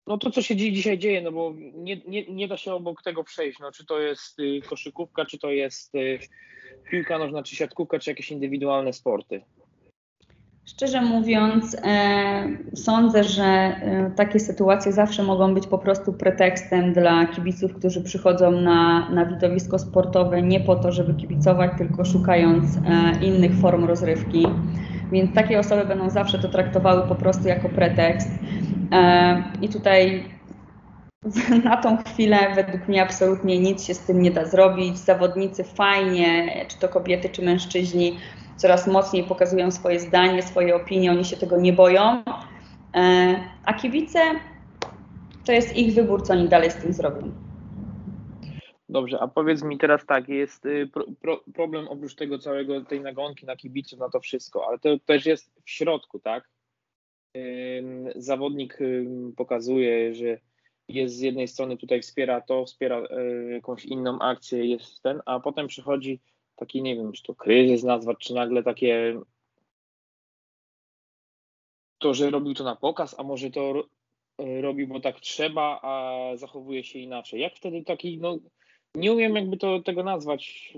no 0.07 0.19
to, 0.19 0.31
co 0.31 0.43
się 0.43 0.57
dzisiaj 0.57 0.99
dzieje, 0.99 1.23
no 1.23 1.33
bo 1.33 1.55
nie, 1.75 1.97
nie, 2.07 2.27
nie 2.27 2.49
da 2.49 2.57
się 2.57 2.75
obok 2.75 3.03
tego 3.03 3.25
przejść, 3.25 3.59
no 3.59 3.73
czy 3.73 3.87
to 3.87 4.01
jest 4.01 4.41
y, 4.41 4.61
koszykówka, 4.69 5.25
czy 5.25 5.39
to 5.39 5.51
jest 5.51 5.95
y, 5.95 6.19
piłka 6.91 7.19
nożna, 7.19 7.43
czy 7.43 7.57
siatkówka, 7.57 7.99
czy 7.99 8.11
jakieś 8.11 8.31
indywidualne 8.31 8.93
sporty. 8.93 9.43
Szczerze 10.67 11.01
mówiąc, 11.01 11.77
e, 11.85 12.45
sądzę, 12.75 13.25
że 13.25 13.45
e, 13.45 14.11
takie 14.17 14.41
sytuacje 14.41 14.93
zawsze 14.93 15.23
mogą 15.23 15.55
być 15.55 15.67
po 15.67 15.79
prostu 15.79 16.13
pretekstem 16.13 16.93
dla 16.93 17.27
kibiców, 17.27 17.75
którzy 17.75 18.03
przychodzą 18.03 18.51
na, 18.51 19.11
na 19.11 19.27
widowisko 19.27 19.79
sportowe 19.79 20.43
nie 20.43 20.61
po 20.61 20.77
to, 20.77 20.93
żeby 20.93 21.15
kibicować, 21.15 21.71
tylko 21.79 22.05
szukając 22.05 22.77
e, 22.77 23.25
innych 23.25 23.55
form 23.55 23.85
rozrywki. 23.85 24.47
Więc 25.13 25.35
takie 25.35 25.59
osoby 25.59 25.85
będą 25.85 26.11
zawsze 26.11 26.39
to 26.39 26.49
traktowały 26.49 27.09
po 27.09 27.15
prostu 27.15 27.49
jako 27.49 27.69
pretekst. 27.69 28.31
I 29.63 29.69
tutaj 29.69 30.25
na 31.65 31.77
tą 31.77 31.97
chwilę 31.97 32.37
według 32.55 32.89
mnie 32.89 33.03
absolutnie 33.03 33.59
nic 33.59 33.85
się 33.85 33.95
z 33.95 34.01
tym 34.01 34.23
nie 34.23 34.31
da 34.31 34.45
zrobić. 34.45 34.99
Zawodnicy 34.99 35.65
fajnie, 35.65 36.49
czy 36.69 36.79
to 36.79 36.89
kobiety, 36.89 37.29
czy 37.29 37.43
mężczyźni, 37.43 38.17
coraz 38.57 38.87
mocniej 38.87 39.25
pokazują 39.25 39.71
swoje 39.71 40.01
zdanie, 40.01 40.43
swoje 40.43 40.77
opinie, 40.77 41.11
oni 41.11 41.25
się 41.25 41.37
tego 41.37 41.61
nie 41.61 41.73
boją. 41.73 42.23
E, 42.95 43.37
a 43.65 43.75
kibice 43.75 44.21
to 45.47 45.53
jest 45.53 45.77
ich 45.77 45.95
wybór, 45.95 46.23
co 46.23 46.33
oni 46.33 46.49
dalej 46.49 46.71
z 46.71 46.75
tym 46.75 46.93
zrobią. 46.93 47.33
Dobrze, 48.89 49.21
a 49.21 49.29
powiedz 49.29 49.63
mi 49.63 49.79
teraz 49.79 50.07
tak, 50.07 50.29
jest 50.29 50.67
y, 50.67 50.87
pro, 50.93 51.05
pro, 51.21 51.41
problem 51.55 51.89
oprócz 51.89 52.15
tego 52.15 52.39
całego, 52.39 52.85
tej 52.85 53.01
nagonki 53.01 53.47
na 53.47 53.57
kibiców, 53.57 53.99
na 53.99 54.11
to 54.11 54.21
wszystko, 54.21 54.67
ale 54.69 54.79
to 54.79 54.99
też 54.99 55.27
jest 55.27 55.53
w 55.65 55.71
środku, 55.71 56.19
tak? 56.19 56.49
Zawodnik 58.17 58.79
pokazuje, 59.37 60.15
że 60.15 60.39
jest 60.89 61.17
z 61.17 61.21
jednej 61.21 61.49
strony 61.49 61.77
tutaj 61.77 62.03
wspiera 62.03 62.41
to, 62.41 62.65
wspiera 62.65 62.99
y, 63.01 63.51
jakąś 63.53 63.85
inną 63.85 64.19
akcję, 64.19 64.65
jest 64.67 65.03
ten, 65.03 65.21
a 65.27 65.41
potem 65.41 65.67
przychodzi 65.67 66.21
taki, 66.57 66.83
nie 66.83 66.97
wiem, 66.97 67.13
czy 67.13 67.23
to 67.23 67.35
kryzys 67.35 67.83
nazwać, 67.83 68.19
czy 68.19 68.35
nagle 68.35 68.63
takie 68.63 69.21
to, 71.99 72.15
że 72.15 72.31
robił 72.31 72.55
to 72.55 72.65
na 72.65 72.77
pokaz, 72.77 73.19
a 73.19 73.23
może 73.23 73.51
to 73.51 73.85
robił, 74.61 74.89
bo 74.89 75.01
tak 75.01 75.21
trzeba, 75.21 75.81
a 75.83 76.23
zachowuje 76.37 76.85
się 76.85 76.99
inaczej. 76.99 77.41
Jak 77.41 77.55
wtedy 77.55 77.85
taki, 77.85 78.19
no 78.19 78.39
nie 78.95 79.13
umiem 79.13 79.37
jakby 79.37 79.57
to, 79.57 79.83
tego 79.83 80.03
nazwać, 80.03 80.75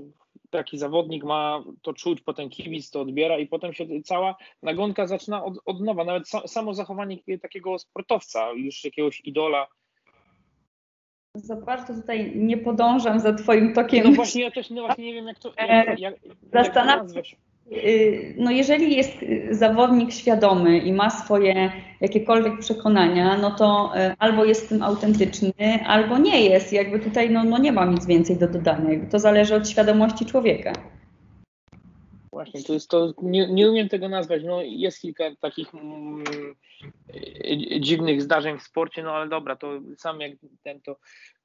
taki 0.51 0.79
zawodnik 0.79 1.25
ma 1.25 1.65
to 1.83 1.95
czuć, 1.95 2.21
potem 2.21 2.51
kibic 2.51 2.91
to 2.91 3.01
odbiera 3.01 3.39
i 3.39 3.47
potem 3.47 3.73
się 3.73 3.87
cała 4.05 4.37
nagonka 4.63 5.07
zaczyna 5.07 5.45
od, 5.45 5.55
od 5.65 5.81
nowa. 5.81 6.05
Nawet 6.05 6.29
samo 6.29 6.75
zachowanie 6.75 7.19
takiego 7.43 7.79
sportowca, 7.79 8.53
już 8.53 8.85
jakiegoś 8.85 9.21
idola, 9.21 9.67
za 11.37 11.57
bardzo 11.57 11.95
tutaj 11.95 12.33
nie 12.37 12.57
podążam 12.57 13.21
za 13.21 13.33
Twoim 13.33 13.75
tokiem. 13.75 14.05
No 14.05 14.13
właśnie, 14.13 14.43
ja 14.43 14.51
też 14.51 14.71
no 14.71 14.83
właśnie 14.87 15.05
nie 15.05 15.15
wiem, 15.15 15.27
jak 15.27 15.39
to, 15.39 15.53
jak, 15.69 15.99
jak, 15.99 16.15
Zastanawiam 16.53 17.25
się, 17.25 17.37
no 18.37 18.51
jeżeli 18.51 18.97
jest 18.97 19.13
zawodnik 19.51 20.13
świadomy 20.13 20.79
i 20.79 20.93
ma 20.93 21.11
swoje 21.11 21.73
jakiekolwiek 22.01 22.59
przekonania, 22.59 23.39
no 23.39 23.51
to 23.51 23.93
y, 23.97 24.15
albo 24.19 24.45
jest 24.45 24.69
tym 24.69 24.83
autentyczny, 24.83 25.53
albo 25.87 26.19
nie 26.19 26.43
jest. 26.45 26.73
Jakby 26.73 26.99
tutaj 26.99 27.31
no, 27.31 27.45
no 27.45 27.59
nie 27.59 27.73
mam 27.73 27.95
nic 27.95 28.07
więcej 28.07 28.37
do 28.37 28.49
dodania. 28.49 28.91
Jakby 28.91 29.07
to 29.07 29.19
zależy 29.19 29.55
od 29.55 29.69
świadomości 29.69 30.27
człowieka. 30.27 30.73
Właśnie, 32.37 32.63
to 32.63 32.73
jest 32.73 32.91
to, 32.91 33.15
nie, 33.23 33.49
nie 33.49 33.71
umiem 33.71 33.89
tego 33.89 34.09
nazwać, 34.09 34.43
no 34.45 34.63
jest 34.63 35.01
kilka 35.01 35.25
takich 35.41 35.75
mm, 35.75 36.25
y, 37.75 37.81
dziwnych 37.81 38.23
zdarzeń 38.23 38.59
w 38.59 38.63
sporcie, 38.63 39.03
no 39.03 39.13
ale 39.13 39.29
dobra, 39.29 39.57
to 39.57 39.81
sam 39.99 40.21
jak 40.21 40.33
ten 40.63 40.81
to, 40.81 40.97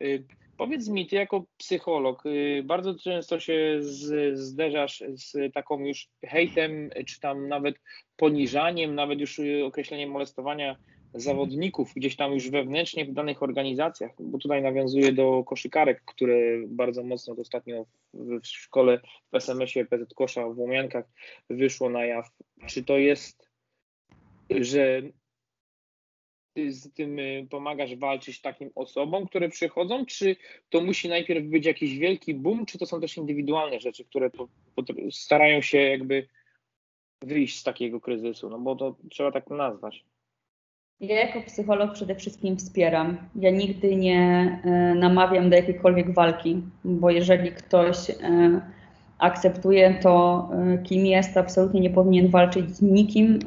y, 0.01 0.23
powiedz 0.57 0.89
mi, 0.89 1.07
ty 1.07 1.15
jako 1.15 1.45
psycholog, 1.57 2.25
y, 2.25 2.63
bardzo 2.65 2.95
często 2.95 3.39
się 3.39 3.77
z, 3.79 4.37
zderzasz 4.39 5.03
z 5.13 5.53
taką 5.53 5.79
już 5.79 6.07
hejtem, 6.25 6.89
czy 7.07 7.19
tam 7.19 7.47
nawet 7.47 7.75
poniżaniem, 8.17 8.95
nawet 8.95 9.19
już 9.19 9.41
określeniem 9.65 10.09
molestowania 10.09 10.75
zawodników 11.13 11.93
gdzieś 11.95 12.15
tam 12.15 12.33
już 12.33 12.49
wewnętrznie 12.49 13.05
w 13.05 13.13
danych 13.13 13.43
organizacjach, 13.43 14.11
bo 14.19 14.37
tutaj 14.37 14.61
nawiązuje 14.61 15.13
do 15.13 15.43
koszykarek, 15.43 16.01
które 16.05 16.35
bardzo 16.67 17.03
mocno 17.03 17.35
ostatnio 17.41 17.85
w 18.13 18.47
szkole 18.47 19.01
w 19.31 19.35
SMS-ie 19.35 19.85
PZ 19.85 20.13
Kosza 20.13 20.49
w 20.49 20.59
Łomiankach 20.59 21.05
wyszło 21.49 21.89
na 21.89 22.05
jaw. 22.05 22.29
Czy 22.67 22.83
to 22.83 22.97
jest, 22.97 23.49
że 24.49 25.01
ty 26.53 26.71
z 26.71 26.93
tym 26.93 27.19
y, 27.19 27.47
pomagasz 27.49 27.95
walczyć 27.95 28.41
takim 28.41 28.71
osobom, 28.75 29.27
które 29.27 29.49
przychodzą, 29.49 30.05
czy 30.05 30.35
to 30.69 30.81
musi 30.81 31.09
najpierw 31.09 31.45
być 31.45 31.65
jakiś 31.65 31.97
wielki 31.97 32.33
boom, 32.33 32.65
czy 32.65 32.77
to 32.77 32.85
są 32.85 33.01
też 33.01 33.17
indywidualne 33.17 33.79
rzeczy, 33.79 34.05
które 34.05 34.29
po, 34.29 34.47
po, 34.75 34.83
starają 35.11 35.61
się 35.61 35.77
jakby 35.77 36.27
wyjść 37.21 37.59
z 37.59 37.63
takiego 37.63 38.01
kryzysu, 38.01 38.49
no 38.49 38.59
bo 38.59 38.75
to 38.75 38.95
trzeba 39.09 39.31
tak 39.31 39.49
nazwać. 39.49 40.05
Ja 41.01 41.15
jako 41.15 41.41
psycholog 41.41 41.93
przede 41.93 42.15
wszystkim 42.15 42.57
wspieram. 42.57 43.17
Ja 43.35 43.51
nigdy 43.51 43.95
nie 43.95 44.19
e, 44.65 44.69
namawiam 44.95 45.49
do 45.49 45.55
jakiejkolwiek 45.55 46.13
walki, 46.13 46.61
bo 46.85 47.09
jeżeli 47.09 47.51
ktoś 47.51 48.09
e, 48.09 48.15
akceptuje 49.19 49.93
to, 50.01 50.49
e, 50.53 50.77
kim 50.77 51.05
jest, 51.05 51.37
absolutnie 51.37 51.81
nie 51.81 51.89
powinien 51.89 52.27
walczyć 52.27 52.75
z 52.75 52.81
nikim, 52.81 53.39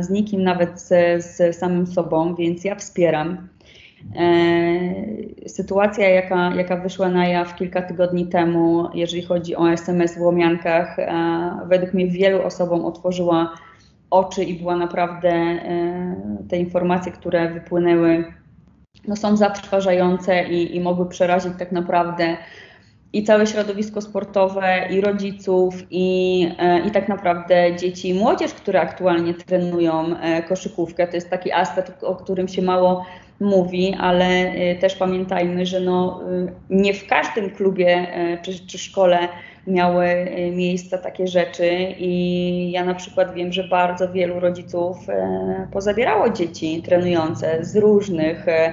z 0.00 0.10
nikim 0.10 0.42
nawet 0.42 0.80
z, 0.80 0.88
z 1.24 1.56
samym 1.56 1.86
sobą, 1.86 2.34
więc 2.34 2.64
ja 2.64 2.74
wspieram. 2.74 3.48
Sytuacja, 5.46 6.08
jaka, 6.08 6.54
jaka 6.54 6.76
wyszła 6.76 7.08
na 7.08 7.28
jaw 7.28 7.56
kilka 7.56 7.82
tygodni 7.82 8.26
temu, 8.26 8.88
jeżeli 8.94 9.22
chodzi 9.22 9.56
o 9.56 9.72
SMS 9.72 10.18
w 10.18 10.20
Łomiankach, 10.20 10.96
według 11.68 11.94
mnie 11.94 12.06
wielu 12.06 12.42
osobom 12.42 12.84
otworzyła 12.84 13.54
oczy 14.10 14.44
i 14.44 14.54
była 14.54 14.76
naprawdę 14.76 15.30
e, 15.30 16.16
te 16.48 16.56
informacje, 16.56 17.12
które 17.12 17.48
wypłynęły, 17.48 18.24
no 19.08 19.16
są 19.16 19.36
zatrważające 19.36 20.48
i, 20.48 20.76
i 20.76 20.80
mogły 20.80 21.08
przerazić 21.08 21.52
tak 21.58 21.72
naprawdę 21.72 22.36
i 23.12 23.24
całe 23.24 23.46
środowisko 23.46 24.00
sportowe, 24.00 24.88
i 24.90 25.00
rodziców, 25.00 25.74
i, 25.90 26.48
e, 26.58 26.86
i 26.86 26.90
tak 26.90 27.08
naprawdę 27.08 27.76
dzieci 27.76 28.08
i 28.08 28.14
młodzież, 28.14 28.54
które 28.54 28.80
aktualnie 28.80 29.34
trenują 29.34 30.16
e, 30.16 30.42
koszykówkę. 30.42 31.06
To 31.06 31.16
jest 31.16 31.30
taki 31.30 31.52
aspekt, 31.52 32.04
o 32.04 32.16
którym 32.16 32.48
się 32.48 32.62
mało 32.62 33.06
mówi, 33.40 33.96
ale 34.00 34.52
też 34.80 34.94
pamiętajmy, 34.96 35.66
że 35.66 35.80
no, 35.80 36.20
nie 36.70 36.94
w 36.94 37.06
każdym 37.06 37.50
klubie 37.50 38.06
czy, 38.42 38.66
czy 38.66 38.78
szkole 38.78 39.28
miały 39.66 40.06
y, 40.06 40.50
miejsce 40.50 40.98
takie 40.98 41.26
rzeczy 41.26 41.94
i 41.98 42.70
ja 42.70 42.84
na 42.84 42.94
przykład 42.94 43.34
wiem, 43.34 43.52
że 43.52 43.64
bardzo 43.64 44.12
wielu 44.12 44.40
rodziców 44.40 45.08
e, 45.08 45.68
pozabierało 45.72 46.30
dzieci 46.30 46.82
trenujące 46.82 47.64
z 47.64 47.76
różnych 47.76 48.48
e, 48.48 48.72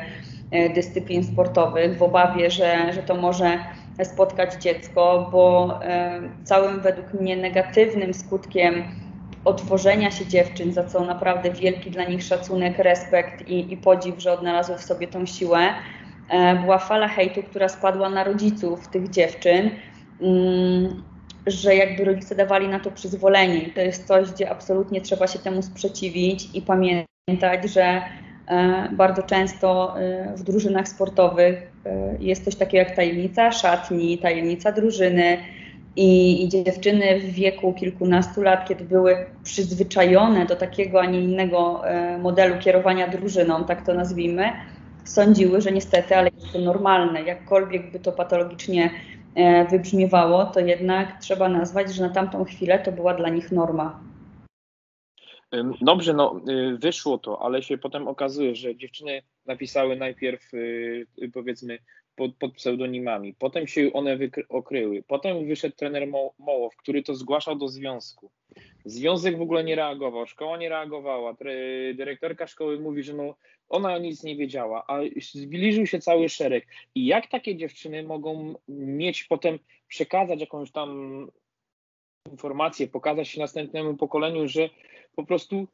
e, 0.52 0.70
dyscyplin 0.70 1.24
sportowych 1.24 1.98
w 1.98 2.04
obawie, 2.04 2.52
że, 2.52 2.94
że 2.94 3.04
to 3.04 3.16
może 3.16 3.60
spotkać 4.04 4.54
dziecko, 4.54 5.30
bo 5.32 5.80
całym 6.44 6.80
według 6.80 7.14
mnie 7.14 7.38
negatywnym 7.38 8.14
skutkiem 8.14 8.84
otworzenia 9.46 10.12
się 10.12 10.26
dziewczyn, 10.26 10.74
za 10.74 10.84
co 10.84 11.06
naprawdę 11.06 11.52
wielki 11.52 11.92
dla 11.92 12.04
nich 12.04 12.24
szacunek, 12.24 12.78
respekt 12.78 13.48
i, 13.48 13.74
i 13.74 13.78
podziw, 13.78 14.20
że 14.20 14.34
odnalazły 14.34 14.78
w 14.78 14.82
sobie 14.82 15.08
tą 15.08 15.26
siłę, 15.26 15.60
była 16.62 16.78
fala 16.78 17.08
hejtu, 17.08 17.44
która 17.44 17.70
spadła 17.70 18.10
na 18.10 18.24
rodziców 18.24 18.88
tych 18.88 19.10
dziewczyn, 19.10 19.70
że 21.48 21.76
jakby 21.76 22.04
rodzice 22.04 22.36
dawali 22.36 22.68
na 22.68 22.80
to 22.80 22.92
przyzwolenie. 22.92 23.70
To 23.76 23.82
jest 23.82 24.08
coś, 24.08 24.32
gdzie 24.32 24.50
absolutnie 24.50 25.02
trzeba 25.02 25.28
się 25.28 25.40
temu 25.40 25.62
sprzeciwić 25.62 26.50
i 26.54 26.62
pamiętać, 26.62 27.72
że 27.74 28.02
e, 28.48 28.90
bardzo 28.92 29.24
często 29.24 30.00
e, 30.00 30.34
w 30.36 30.44
drużynach 30.44 30.88
sportowych 30.88 31.72
e, 31.86 32.18
jest 32.20 32.46
coś 32.46 32.56
takiego 32.56 32.78
jak 32.78 32.96
tajemnica 32.96 33.52
szatni, 33.52 34.18
tajemnica 34.18 34.72
drużyny. 34.72 35.38
I, 35.96 36.44
I 36.44 36.50
dziewczyny 36.50 37.20
w 37.20 37.24
wieku 37.24 37.74
kilkunastu 37.74 38.42
lat, 38.42 38.68
kiedy 38.68 38.84
były 38.84 39.26
przyzwyczajone 39.44 40.46
do 40.46 40.56
takiego, 40.56 41.02
a 41.02 41.06
nie 41.06 41.22
innego 41.22 41.82
modelu 42.20 42.60
kierowania 42.60 43.08
drużyną, 43.08 43.64
tak 43.64 43.86
to 43.86 43.94
nazwijmy, 43.94 44.52
sądziły, 45.04 45.62
że 45.62 45.72
niestety, 45.72 46.16
ale 46.16 46.30
jest 46.36 46.54
to 46.54 46.60
normalne, 46.60 47.22
jakkolwiek 47.22 47.92
by 47.92 48.00
to 48.00 48.12
patologicznie 48.12 48.90
wybrzmiewało, 49.72 50.46
to 50.46 50.60
jednak 50.60 51.22
trzeba 51.22 51.50
nazwać, 51.50 51.94
że 51.94 52.04
na 52.04 52.10
tamtą 52.10 52.44
chwilę 52.44 52.80
to 52.80 52.92
była 52.92 53.14
dla 53.14 53.30
nich 53.30 53.52
norma. 53.52 54.00
Dobrze, 55.82 56.14
no 56.14 56.42
y, 56.50 56.78
wyszło 56.78 57.18
to, 57.18 57.42
ale 57.42 57.64
się 57.64 57.78
potem 57.78 58.08
okazuje, 58.08 58.56
że 58.56 58.76
dziewczyny 58.76 59.22
napisały 59.46 59.96
najpierw 59.96 60.54
y, 60.54 61.08
y, 61.22 61.32
powiedzmy 61.34 61.80
pod, 62.16 62.36
pod 62.36 62.54
pseudonimami, 62.54 63.34
potem 63.34 63.68
się 63.68 63.94
one 63.94 64.18
okryły, 64.50 65.04
potem 65.08 65.48
wyszedł 65.48 65.76
trener 65.76 66.08
Mołow, 66.38 66.76
który 66.76 67.04
to 67.04 67.16
zgłaszał 67.16 67.56
do 67.56 67.68
związku. 67.68 68.32
Związek 68.86 69.38
w 69.38 69.42
ogóle 69.42 69.64
nie 69.64 69.76
reagował, 69.76 70.28
szkoła 70.28 70.58
nie 70.58 70.70
reagowała, 70.70 71.36
dyrektorka 71.96 72.48
szkoły 72.48 72.80
mówi, 72.80 73.04
że 73.04 73.14
no 73.14 73.36
ona 73.70 73.98
nic 73.98 74.24
nie 74.24 74.36
wiedziała, 74.36 74.84
a 74.88 75.00
zbliżył 75.34 75.86
się 75.88 76.00
cały 76.00 76.30
szereg. 76.30 76.68
I 76.96 77.06
jak 77.06 77.28
takie 77.28 77.56
dziewczyny 77.56 78.04
mogą 78.04 78.56
mieć 78.68 79.24
potem, 79.24 79.60
przekazać 79.88 80.42
jakąś 80.42 80.72
tam 80.72 81.32
informację, 82.32 82.88
pokazać 82.88 83.28
się 83.28 83.40
następnemu 83.40 83.98
pokoleniu, 83.98 84.48
że 84.48 84.70
po 85.16 85.26
prostu 85.26 85.68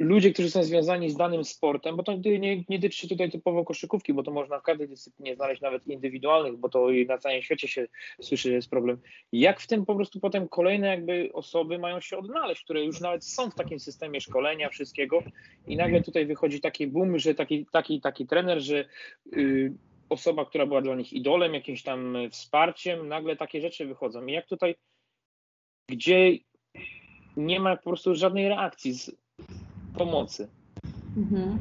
ludzie, 0.00 0.32
którzy 0.32 0.50
są 0.50 0.62
związani 0.62 1.10
z 1.10 1.16
danym 1.16 1.44
sportem, 1.44 1.96
bo 1.96 2.02
to 2.02 2.14
nie, 2.14 2.64
nie 2.68 2.80
tutaj 3.08 3.30
typowo 3.30 3.64
koszykówki, 3.64 4.14
bo 4.14 4.22
to 4.22 4.30
można 4.30 4.58
w 4.58 4.62
każdej 4.62 4.88
dyscyplinie 4.88 5.36
znaleźć, 5.36 5.62
nawet 5.62 5.86
indywidualnych, 5.86 6.56
bo 6.56 6.68
to 6.68 6.86
na 7.08 7.18
całym 7.18 7.42
świecie 7.42 7.68
się 7.68 7.86
słyszy, 8.20 8.48
że 8.48 8.54
jest 8.54 8.70
problem. 8.70 8.98
Jak 9.32 9.60
w 9.60 9.66
tym 9.66 9.86
po 9.86 9.94
prostu 9.94 10.20
potem 10.20 10.48
kolejne 10.48 10.88
jakby 10.88 11.30
osoby 11.32 11.78
mają 11.78 12.00
się 12.00 12.18
odnaleźć, 12.18 12.64
które 12.64 12.84
już 12.84 13.00
nawet 13.00 13.24
są 13.24 13.50
w 13.50 13.54
takim 13.54 13.80
systemie 13.80 14.20
szkolenia, 14.20 14.68
wszystkiego 14.68 15.22
i 15.66 15.76
nagle 15.76 16.02
tutaj 16.02 16.26
wychodzi 16.26 16.60
taki 16.60 16.86
boom, 16.86 17.18
że 17.18 17.34
taki, 17.34 17.66
taki, 17.72 18.00
taki 18.00 18.26
trener, 18.26 18.60
że 18.60 18.84
yy, 19.32 19.72
osoba, 20.08 20.44
która 20.44 20.66
była 20.66 20.82
dla 20.82 20.94
nich 20.94 21.12
idolem, 21.12 21.54
jakimś 21.54 21.82
tam 21.82 22.16
wsparciem, 22.30 23.08
nagle 23.08 23.36
takie 23.36 23.60
rzeczy 23.60 23.86
wychodzą. 23.86 24.26
I 24.26 24.32
jak 24.32 24.46
tutaj, 24.46 24.74
gdzie 25.88 26.38
nie 27.36 27.60
ma 27.60 27.76
po 27.76 27.82
prostu 27.82 28.14
żadnej 28.14 28.48
reakcji 28.48 28.92
z, 28.92 29.19
pomocy. 29.98 30.48
Mhm. 31.16 31.58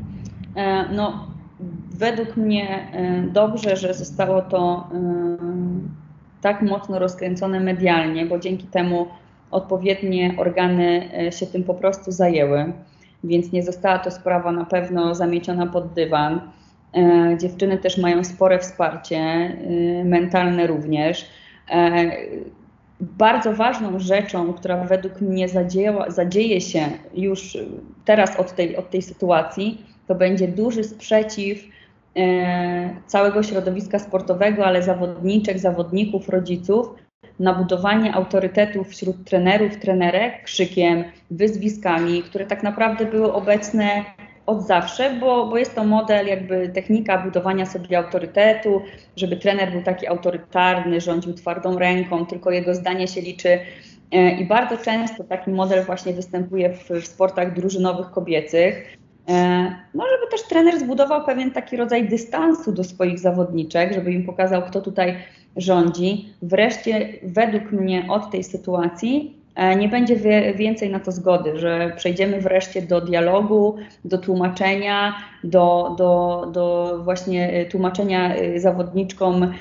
E, 0.56 0.94
no, 0.94 1.28
według 1.92 2.38
mnie 2.38 2.92
e, 2.94 3.22
dobrze, 3.22 3.76
że 3.76 3.94
zostało 3.94 4.42
to 4.42 4.90
e, 4.94 5.38
tak 6.42 6.62
mocno 6.62 7.00
rozkręcone 7.00 7.60
medialnie, 7.60 8.26
bo 8.26 8.40
dzięki 8.40 8.68
temu 8.68 9.08
odpowiednie 9.52 10.34
organy 10.38 11.10
się 11.32 11.46
tym 11.48 11.64
po 11.64 11.74
prostu 11.74 12.12
zajęły, 12.12 12.74
więc 13.24 13.52
nie 13.52 13.64
została 13.64 14.00
to 14.00 14.12
sprawa 14.12 14.52
na 14.52 14.66
pewno 14.66 15.16
zamieciona 15.16 15.68
pod 15.68 15.94
dywan. 15.94 16.42
Dziewczyny 17.38 17.78
też 17.78 17.98
mają 17.98 18.24
spore 18.24 18.60
wsparcie, 18.60 19.52
mentalne 20.06 20.68
również 20.68 21.26
bardzo 23.00 23.54
ważną 23.54 24.00
rzeczą, 24.00 24.54
która 24.54 24.84
według 24.84 25.22
mnie 25.22 25.50
zadzieła, 25.50 26.12
zadzieje 26.12 26.62
się 26.62 26.82
już 27.14 27.58
teraz 28.06 28.40
od 28.40 28.56
tej, 28.56 28.78
od 28.78 28.90
tej 28.90 29.02
sytuacji, 29.02 29.86
to 30.08 30.16
będzie 30.16 30.48
duży 30.48 30.84
sprzeciw 30.84 31.64
e, 32.18 32.96
całego 33.08 33.44
środowiska 33.44 34.00
sportowego, 34.00 34.66
ale 34.66 34.84
zawodniczek, 34.84 35.60
zawodników, 35.60 36.30
rodziców 36.30 36.88
na 37.40 37.54
budowanie 37.54 38.14
autorytetów 38.14 38.90
wśród 38.90 39.24
trenerów, 39.24 39.78
trenerek 39.78 40.44
krzykiem, 40.44 41.04
wyzwiskami, 41.32 42.24
które 42.24 42.46
tak 42.46 42.64
naprawdę 42.64 43.06
były 43.06 43.34
obecne 43.34 44.06
od 44.50 44.68
zawsze, 44.68 45.14
bo, 45.20 45.48
bo 45.48 45.58
jest 45.58 45.76
to 45.76 45.84
model, 45.84 46.28
jakby 46.28 46.70
technika 46.70 47.18
budowania 47.18 47.66
sobie 47.66 47.98
autorytetu, 47.98 48.82
żeby 49.16 49.38
trener 49.38 49.72
był 49.72 49.84
taki 49.84 50.08
autorytarny, 50.08 51.02
rządził 51.02 51.34
twardą 51.34 51.80
ręką, 51.80 52.26
tylko 52.26 52.52
jego 52.52 52.76
zdanie 52.76 53.08
się 53.08 53.22
liczy. 53.22 53.60
E, 54.12 54.32
I 54.32 54.46
bardzo 54.46 54.78
często 54.78 55.24
taki 55.24 55.52
model 55.52 55.86
właśnie 55.86 56.14
występuje 56.14 56.74
w, 56.74 56.90
w 56.90 57.08
sportach 57.08 57.54
drużynowych 57.54 58.12
kobiecych. 58.12 58.98
E, 59.30 59.34
no, 59.94 60.04
żeby 60.12 60.32
też 60.32 60.44
trener 60.44 60.80
zbudował 60.80 61.26
pewien 61.26 61.52
taki 61.52 61.78
rodzaj 61.78 62.10
dystansu 62.10 62.72
do 62.72 62.84
swoich 62.84 63.20
zawodniczek, 63.20 63.94
żeby 63.94 64.12
im 64.12 64.26
pokazał, 64.26 64.62
kto 64.62 64.82
tutaj 64.82 65.18
rządzi. 65.56 66.30
Wreszcie, 66.42 67.10
według 67.24 67.72
mnie, 67.72 68.06
od 68.10 68.32
tej 68.32 68.44
sytuacji 68.44 69.39
nie 69.78 69.90
będzie 69.90 70.16
więcej 70.54 70.90
na 70.90 71.00
to 71.00 71.12
zgody, 71.12 71.60
że 71.60 71.92
przejdziemy 71.96 72.42
wreszcie 72.42 72.82
do 72.82 73.02
dialogu, 73.02 73.76
do 74.06 74.18
tłumaczenia, 74.18 75.16
do, 75.44 75.96
do, 75.98 76.46
do 76.54 76.98
właśnie 77.04 77.66
tłumaczenia 77.72 78.34
zawodniczkom, 78.56 79.54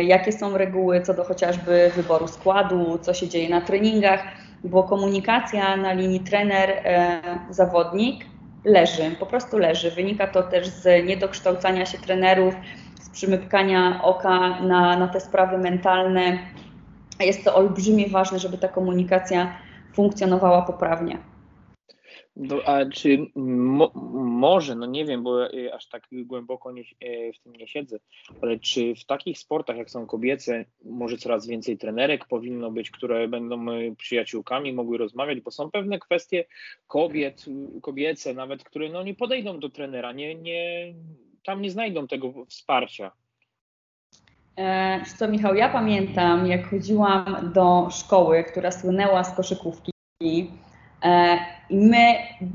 jakie 0.00 0.32
są 0.32 0.58
reguły 0.58 1.00
co 1.00 1.14
do 1.14 1.24
chociażby 1.24 1.90
wyboru 1.96 2.28
składu, 2.28 2.98
co 3.02 3.14
się 3.14 3.28
dzieje 3.28 3.48
na 3.48 3.60
treningach, 3.60 4.24
bo 4.64 4.82
komunikacja 4.82 5.76
na 5.76 5.92
linii 5.92 6.20
trener-zawodnik 6.20 8.24
leży, 8.64 9.02
po 9.20 9.26
prostu 9.26 9.58
leży. 9.58 9.90
Wynika 9.90 10.26
to 10.26 10.42
też 10.42 10.68
z 10.68 11.06
niedokształcania 11.06 11.86
się 11.86 11.98
trenerów, 11.98 12.54
z 13.00 13.10
przymykania 13.10 14.00
oka 14.02 14.60
na, 14.60 14.98
na 14.98 15.08
te 15.08 15.20
sprawy 15.20 15.58
mentalne. 15.58 16.38
Jest 17.20 17.44
to 17.44 17.54
olbrzymie 17.54 18.08
ważne, 18.08 18.38
żeby 18.38 18.58
ta 18.58 18.68
komunikacja 18.68 19.58
funkcjonowała 19.94 20.62
poprawnie. 20.62 21.18
No, 22.36 22.56
a 22.64 22.86
czy 22.86 23.26
mo, 23.36 23.92
może, 24.14 24.74
no 24.74 24.86
nie 24.86 25.04
wiem, 25.04 25.22
bo 25.22 25.52
e, 25.52 25.74
aż 25.74 25.88
tak 25.88 26.08
głęboko 26.12 26.72
nie, 26.72 26.82
e, 26.82 27.32
w 27.32 27.38
tym 27.38 27.56
nie 27.56 27.68
siedzę, 27.68 27.98
ale 28.42 28.58
czy 28.58 28.94
w 28.94 29.04
takich 29.04 29.38
sportach, 29.38 29.76
jak 29.76 29.90
są 29.90 30.06
kobiece, 30.06 30.64
może 30.84 31.18
coraz 31.18 31.46
więcej 31.46 31.78
trenerek 31.78 32.26
powinno 32.26 32.70
być, 32.70 32.90
które 32.90 33.28
będą 33.28 33.70
e, 33.70 33.94
przyjaciółkami, 33.96 34.72
mogły 34.72 34.98
rozmawiać, 34.98 35.40
bo 35.40 35.50
są 35.50 35.70
pewne 35.70 35.98
kwestie 35.98 36.44
kobiet, 36.86 37.44
kobiece 37.82 38.34
nawet, 38.34 38.64
które 38.64 38.88
no 38.88 39.02
nie 39.02 39.14
podejdą 39.14 39.60
do 39.60 39.68
trenera, 39.68 40.12
nie, 40.12 40.34
nie, 40.34 40.94
tam 41.44 41.62
nie 41.62 41.70
znajdą 41.70 42.06
tego 42.06 42.46
wsparcia. 42.48 43.12
E, 44.58 45.00
co 45.18 45.28
Michał, 45.28 45.54
ja 45.54 45.68
pamiętam, 45.68 46.46
jak 46.46 46.70
chodziłam 46.70 47.50
do 47.54 47.88
szkoły, 47.90 48.44
która 48.44 48.70
słynęła 48.70 49.24
z 49.24 49.36
koszykówki, 49.36 49.92
E, 51.04 51.38
I 51.70 51.76
my 51.76 52.14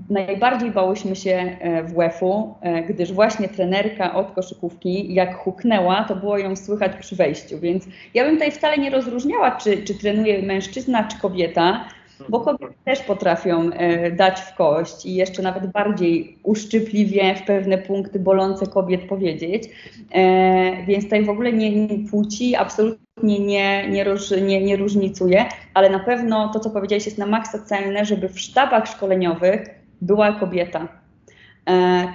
najbardziej 0.09 0.71
bałyśmy 0.71 1.15
się 1.15 1.57
e, 1.61 1.83
WF-u, 1.83 2.55
gdyż 2.89 3.13
właśnie 3.13 3.49
trenerka 3.49 4.13
od 4.13 4.31
koszykówki, 4.31 5.13
jak 5.13 5.37
huknęła, 5.37 6.03
to 6.03 6.15
było 6.15 6.37
ją 6.37 6.55
słychać 6.55 6.91
przy 6.99 7.15
wejściu. 7.15 7.59
Więc 7.59 7.85
ja 8.13 8.23
bym 8.23 8.33
tutaj 8.33 8.51
wcale 8.51 8.77
nie 8.77 8.89
rozróżniała, 8.89 9.51
czy, 9.51 9.83
czy 9.83 9.95
trenuje 9.95 10.41
mężczyzna, 10.41 11.03
czy 11.03 11.19
kobieta 11.19 11.85
bo 12.29 12.39
kobiety 12.39 12.73
też 12.85 13.01
potrafią 13.01 13.69
e, 13.69 14.11
dać 14.11 14.39
w 14.39 14.55
kość 14.55 15.05
i 15.05 15.15
jeszcze 15.15 15.41
nawet 15.41 15.71
bardziej 15.71 16.37
uszczypliwie 16.43 17.35
w 17.35 17.45
pewne 17.45 17.77
punkty 17.77 18.19
bolące 18.19 18.67
kobiet 18.67 19.01
powiedzieć. 19.01 19.69
E, 20.11 20.85
więc 20.85 21.03
tutaj 21.03 21.25
w 21.25 21.29
ogóle 21.29 21.53
nie, 21.53 21.87
nie 21.87 22.09
płci 22.09 22.55
absolutnie 22.55 23.39
nie, 23.39 23.89
nie, 23.89 24.03
róż, 24.03 24.31
nie, 24.41 24.61
nie 24.61 24.77
różnicuje, 24.77 25.45
ale 25.73 25.89
na 25.89 25.99
pewno 25.99 26.49
to, 26.53 26.59
co 26.59 26.69
powiedziałeś, 26.69 27.05
jest 27.05 27.17
na 27.17 27.25
maksa 27.25 27.59
cenne, 27.59 28.05
żeby 28.05 28.29
w 28.29 28.39
sztabach 28.39 28.87
szkoleniowych 28.87 29.65
była 30.01 30.31
kobieta 30.31 31.00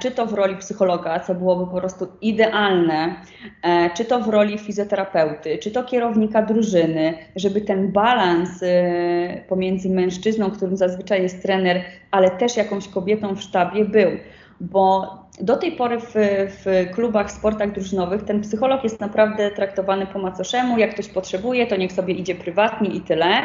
czy 0.01 0.11
to 0.11 0.27
w 0.27 0.35
roli 0.35 0.57
psychologa, 0.57 1.21
co 1.21 1.35
byłoby 1.35 1.67
po 1.71 1.81
prostu 1.81 2.09
idealne, 2.21 3.15
e, 3.63 3.91
czy 3.91 4.05
to 4.05 4.21
w 4.21 4.29
roli 4.29 4.59
fizjoterapeuty, 4.59 5.59
czy 5.59 5.71
to 5.71 5.85
kierownika 5.85 6.43
drużyny, 6.43 7.15
żeby 7.37 7.61
ten 7.61 7.93
balans 7.93 8.63
e, 8.63 9.45
pomiędzy 9.49 9.91
mężczyzną, 9.91 10.51
którym 10.51 10.77
zazwyczaj 10.77 11.23
jest 11.23 11.43
trener, 11.43 11.83
ale 12.11 12.31
też 12.31 12.57
jakąś 12.57 12.89
kobietą 12.89 13.35
w 13.35 13.43
sztabie 13.43 13.85
był. 13.85 14.11
Bo 14.61 15.15
do 15.41 15.57
tej 15.57 15.73
pory 15.73 16.01
w, 16.01 16.15
w, 16.65 16.91
klubach, 16.95 17.33
sportach 17.33 17.73
drużynowych 17.73 18.23
ten 18.23 18.41
psycholog 18.41 18.85
jest 18.85 19.01
naprawdę 19.01 19.51
traktowany 19.51 20.07
po 20.07 20.19
macoszemu. 20.19 20.79
Jak 20.79 20.95
ktoś 20.95 21.09
potrzebuje, 21.09 21.67
to 21.67 21.77
niech 21.77 21.93
sobie 21.93 22.15
idzie 22.15 22.35
prywatnie 22.35 22.91
i 22.91 23.01
tyle. 23.01 23.43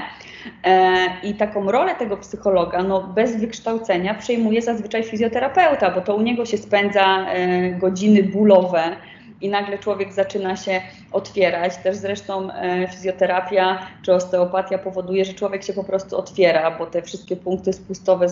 E, 0.64 0.98
I 1.24 1.34
taką 1.34 1.72
rolę 1.72 1.96
tego 1.96 2.18
psychologa, 2.18 2.84
no 2.84 3.04
bez 3.04 3.40
wykształcenia, 3.40 4.14
przejmuje 4.14 4.62
zazwyczaj 4.62 5.04
fizjoterapeuta, 5.04 5.92
bo 5.92 6.02
to 6.02 6.16
u 6.16 6.22
niego 6.22 6.46
się 6.46 6.58
spędza 6.58 7.26
e, 7.28 7.72
godziny 7.72 8.24
bólowe 8.24 8.96
i 9.42 9.50
nagle 9.50 9.78
człowiek 9.78 10.14
zaczyna 10.14 10.56
się 10.56 10.82
otwierać. 11.12 11.78
Też 11.78 11.96
zresztą 11.96 12.52
e, 12.52 12.88
fizjoterapia 12.88 13.80
czy 14.02 14.14
osteopatia 14.14 14.78
powoduje, 14.78 15.26
że 15.26 15.34
człowiek 15.34 15.64
się 15.64 15.74
po 15.74 15.84
prostu 15.84 16.18
otwiera, 16.18 16.78
bo 16.78 16.86
te 16.86 17.02
wszystkie 17.02 17.36
punkty 17.36 17.74
spustowe 17.74 18.28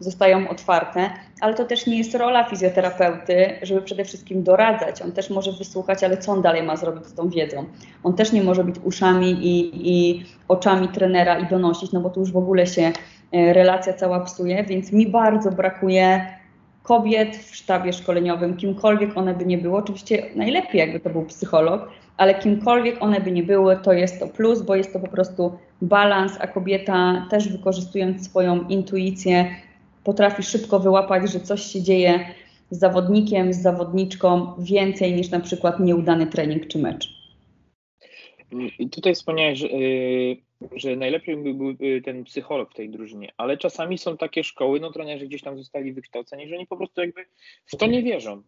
zostają 0.00 0.48
otwarte. 0.48 1.10
Ale 1.40 1.54
to 1.54 1.64
też 1.64 1.86
nie 1.86 1.98
jest 1.98 2.14
rola 2.14 2.44
fizjoterapeuty, 2.44 3.58
żeby 3.62 3.82
przede 3.82 4.04
wszystkim 4.04 4.42
doradzać. 4.42 5.02
On 5.02 5.12
też 5.12 5.30
może 5.30 5.52
wysłuchać, 5.52 6.04
ale 6.04 6.16
co 6.16 6.32
on 6.32 6.42
dalej 6.42 6.62
ma 6.62 6.76
zrobić 6.76 7.06
z 7.06 7.14
tą 7.14 7.28
wiedzą? 7.28 7.64
On 8.04 8.14
też 8.14 8.32
nie 8.32 8.42
może 8.42 8.64
być 8.64 8.76
uszami 8.84 9.30
i, 9.30 9.70
i 9.92 10.24
oczami 10.48 10.88
trenera 10.88 11.38
i 11.38 11.46
donosić, 11.46 11.92
no 11.92 12.00
bo 12.00 12.10
tu 12.10 12.20
już 12.20 12.32
w 12.32 12.36
ogóle 12.36 12.66
się 12.66 12.92
e, 13.32 13.52
relacja 13.52 13.92
cała 13.92 14.20
psuje, 14.20 14.64
więc 14.64 14.92
mi 14.92 15.06
bardzo 15.06 15.50
brakuje 15.50 16.35
kobiet 16.86 17.36
w 17.36 17.56
sztabie 17.56 17.92
szkoleniowym, 17.92 18.56
kimkolwiek 18.56 19.16
one 19.16 19.34
by 19.34 19.46
nie 19.46 19.58
były. 19.58 19.78
Oczywiście 19.78 20.26
najlepiej, 20.34 20.78
jakby 20.78 21.00
to 21.00 21.10
był 21.10 21.24
psycholog, 21.24 21.90
ale 22.16 22.34
kimkolwiek 22.34 23.02
one 23.02 23.20
by 23.20 23.32
nie 23.32 23.42
były, 23.42 23.76
to 23.76 23.92
jest 23.92 24.20
to 24.20 24.26
plus, 24.28 24.62
bo 24.62 24.74
jest 24.74 24.92
to 24.92 25.00
po 25.00 25.08
prostu 25.08 25.58
balans, 25.82 26.32
a 26.40 26.46
kobieta 26.46 27.26
też 27.30 27.48
wykorzystując 27.48 28.24
swoją 28.24 28.68
intuicję 28.68 29.50
potrafi 30.04 30.42
szybko 30.42 30.80
wyłapać, 30.80 31.32
że 31.32 31.40
coś 31.40 31.62
się 31.62 31.82
dzieje 31.82 32.20
z 32.70 32.78
zawodnikiem, 32.78 33.52
z 33.52 33.62
zawodniczką 33.62 34.52
więcej 34.58 35.12
niż 35.12 35.30
na 35.30 35.40
przykład 35.40 35.80
nieudany 35.80 36.26
trening 36.26 36.66
czy 36.66 36.78
mecz. 36.78 37.08
I 38.78 38.90
tutaj 38.90 39.14
wspomniałeś, 39.14 39.60
yy, 39.60 40.36
że 40.72 40.96
najlepiej 40.96 41.36
by 41.36 41.54
był 41.54 41.76
ten 42.04 42.24
psycholog 42.24 42.70
w 42.70 42.74
tej 42.74 42.90
drużynie, 42.90 43.32
ale 43.36 43.56
czasami 43.56 43.98
są 43.98 44.16
takie 44.16 44.44
szkoły, 44.44 44.80
no 44.80 44.92
trenerzy 44.92 45.26
gdzieś 45.26 45.42
tam 45.42 45.58
zostali 45.58 45.92
wykształceni, 45.92 46.48
że 46.48 46.56
oni 46.56 46.66
po 46.66 46.76
prostu 46.76 47.00
jakby 47.00 47.26
w 47.66 47.76
to 47.76 47.86
nie 47.86 48.02
wierzą. 48.02 48.42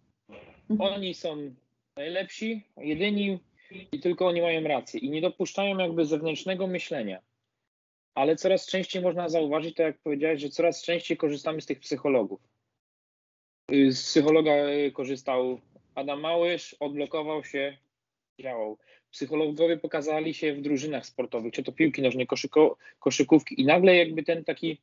Mhm. 0.70 0.94
Oni 0.94 1.14
są 1.14 1.54
najlepsi, 1.96 2.62
jedyni 2.76 3.38
i 3.92 4.00
tylko 4.00 4.26
oni 4.26 4.40
mają 4.40 4.62
rację 4.62 5.00
i 5.00 5.10
nie 5.10 5.20
dopuszczają 5.20 5.78
jakby 5.78 6.04
zewnętrznego 6.04 6.66
myślenia. 6.66 7.20
Ale 8.14 8.36
coraz 8.36 8.66
częściej 8.66 9.02
można 9.02 9.28
zauważyć, 9.28 9.74
tak 9.74 9.86
jak 9.86 9.98
powiedziałeś, 9.98 10.40
że 10.40 10.48
coraz 10.48 10.82
częściej 10.82 11.16
korzystamy 11.16 11.60
z 11.60 11.66
tych 11.66 11.80
psychologów. 11.80 12.40
Y, 13.72 13.92
z 13.92 14.02
psychologa 14.02 14.52
y, 14.52 14.92
korzystał 14.92 15.60
Adam 15.94 16.20
Małysz, 16.20 16.76
odblokował 16.80 17.44
się, 17.44 17.78
działał 18.40 18.78
psychologowie 19.10 19.76
pokazali 19.76 20.34
się 20.34 20.54
w 20.54 20.60
drużynach 20.60 21.06
sportowych, 21.06 21.52
czy 21.52 21.62
to 21.62 21.72
piłki 21.72 22.02
nożnej, 22.02 22.26
koszyko, 22.26 22.76
koszykówki 22.98 23.60
i 23.60 23.64
nagle 23.64 23.96
jakby 23.96 24.22
ten 24.22 24.44
taki 24.44 24.78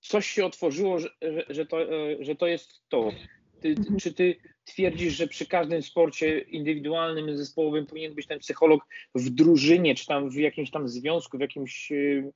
coś 0.00 0.26
się 0.26 0.46
otworzyło, 0.46 0.98
że, 0.98 1.08
że, 1.48 1.66
to, 1.66 1.82
e, 1.82 2.24
że 2.24 2.34
to 2.34 2.46
jest 2.46 2.88
to. 2.88 3.12
Ty, 3.60 3.74
czy 4.00 4.14
ty 4.14 4.36
twierdzisz, 4.64 5.14
że 5.14 5.26
przy 5.26 5.46
każdym 5.46 5.82
sporcie 5.82 6.38
indywidualnym, 6.38 7.36
zespołowym 7.36 7.86
powinien 7.86 8.14
być 8.14 8.26
ten 8.26 8.38
psycholog 8.38 8.86
w 9.14 9.30
drużynie, 9.30 9.94
czy 9.94 10.06
tam 10.06 10.30
w 10.30 10.34
jakimś 10.34 10.70
tam 10.70 10.88
związku, 10.88 11.38
w 11.38 11.40
jakimś 11.40 11.92
e, 11.92 12.30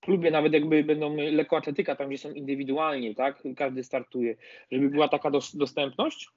klubie, 0.00 0.30
nawet 0.30 0.52
jakby 0.52 0.84
będą 0.84 1.16
lekkoatletyka, 1.16 1.96
tam 1.96 2.08
gdzie 2.08 2.18
są 2.18 2.32
indywidualnie, 2.32 3.14
tak? 3.14 3.42
Każdy 3.56 3.84
startuje, 3.84 4.36
żeby 4.72 4.88
była 4.88 5.08
taka 5.08 5.30
dostępność? 5.54 6.28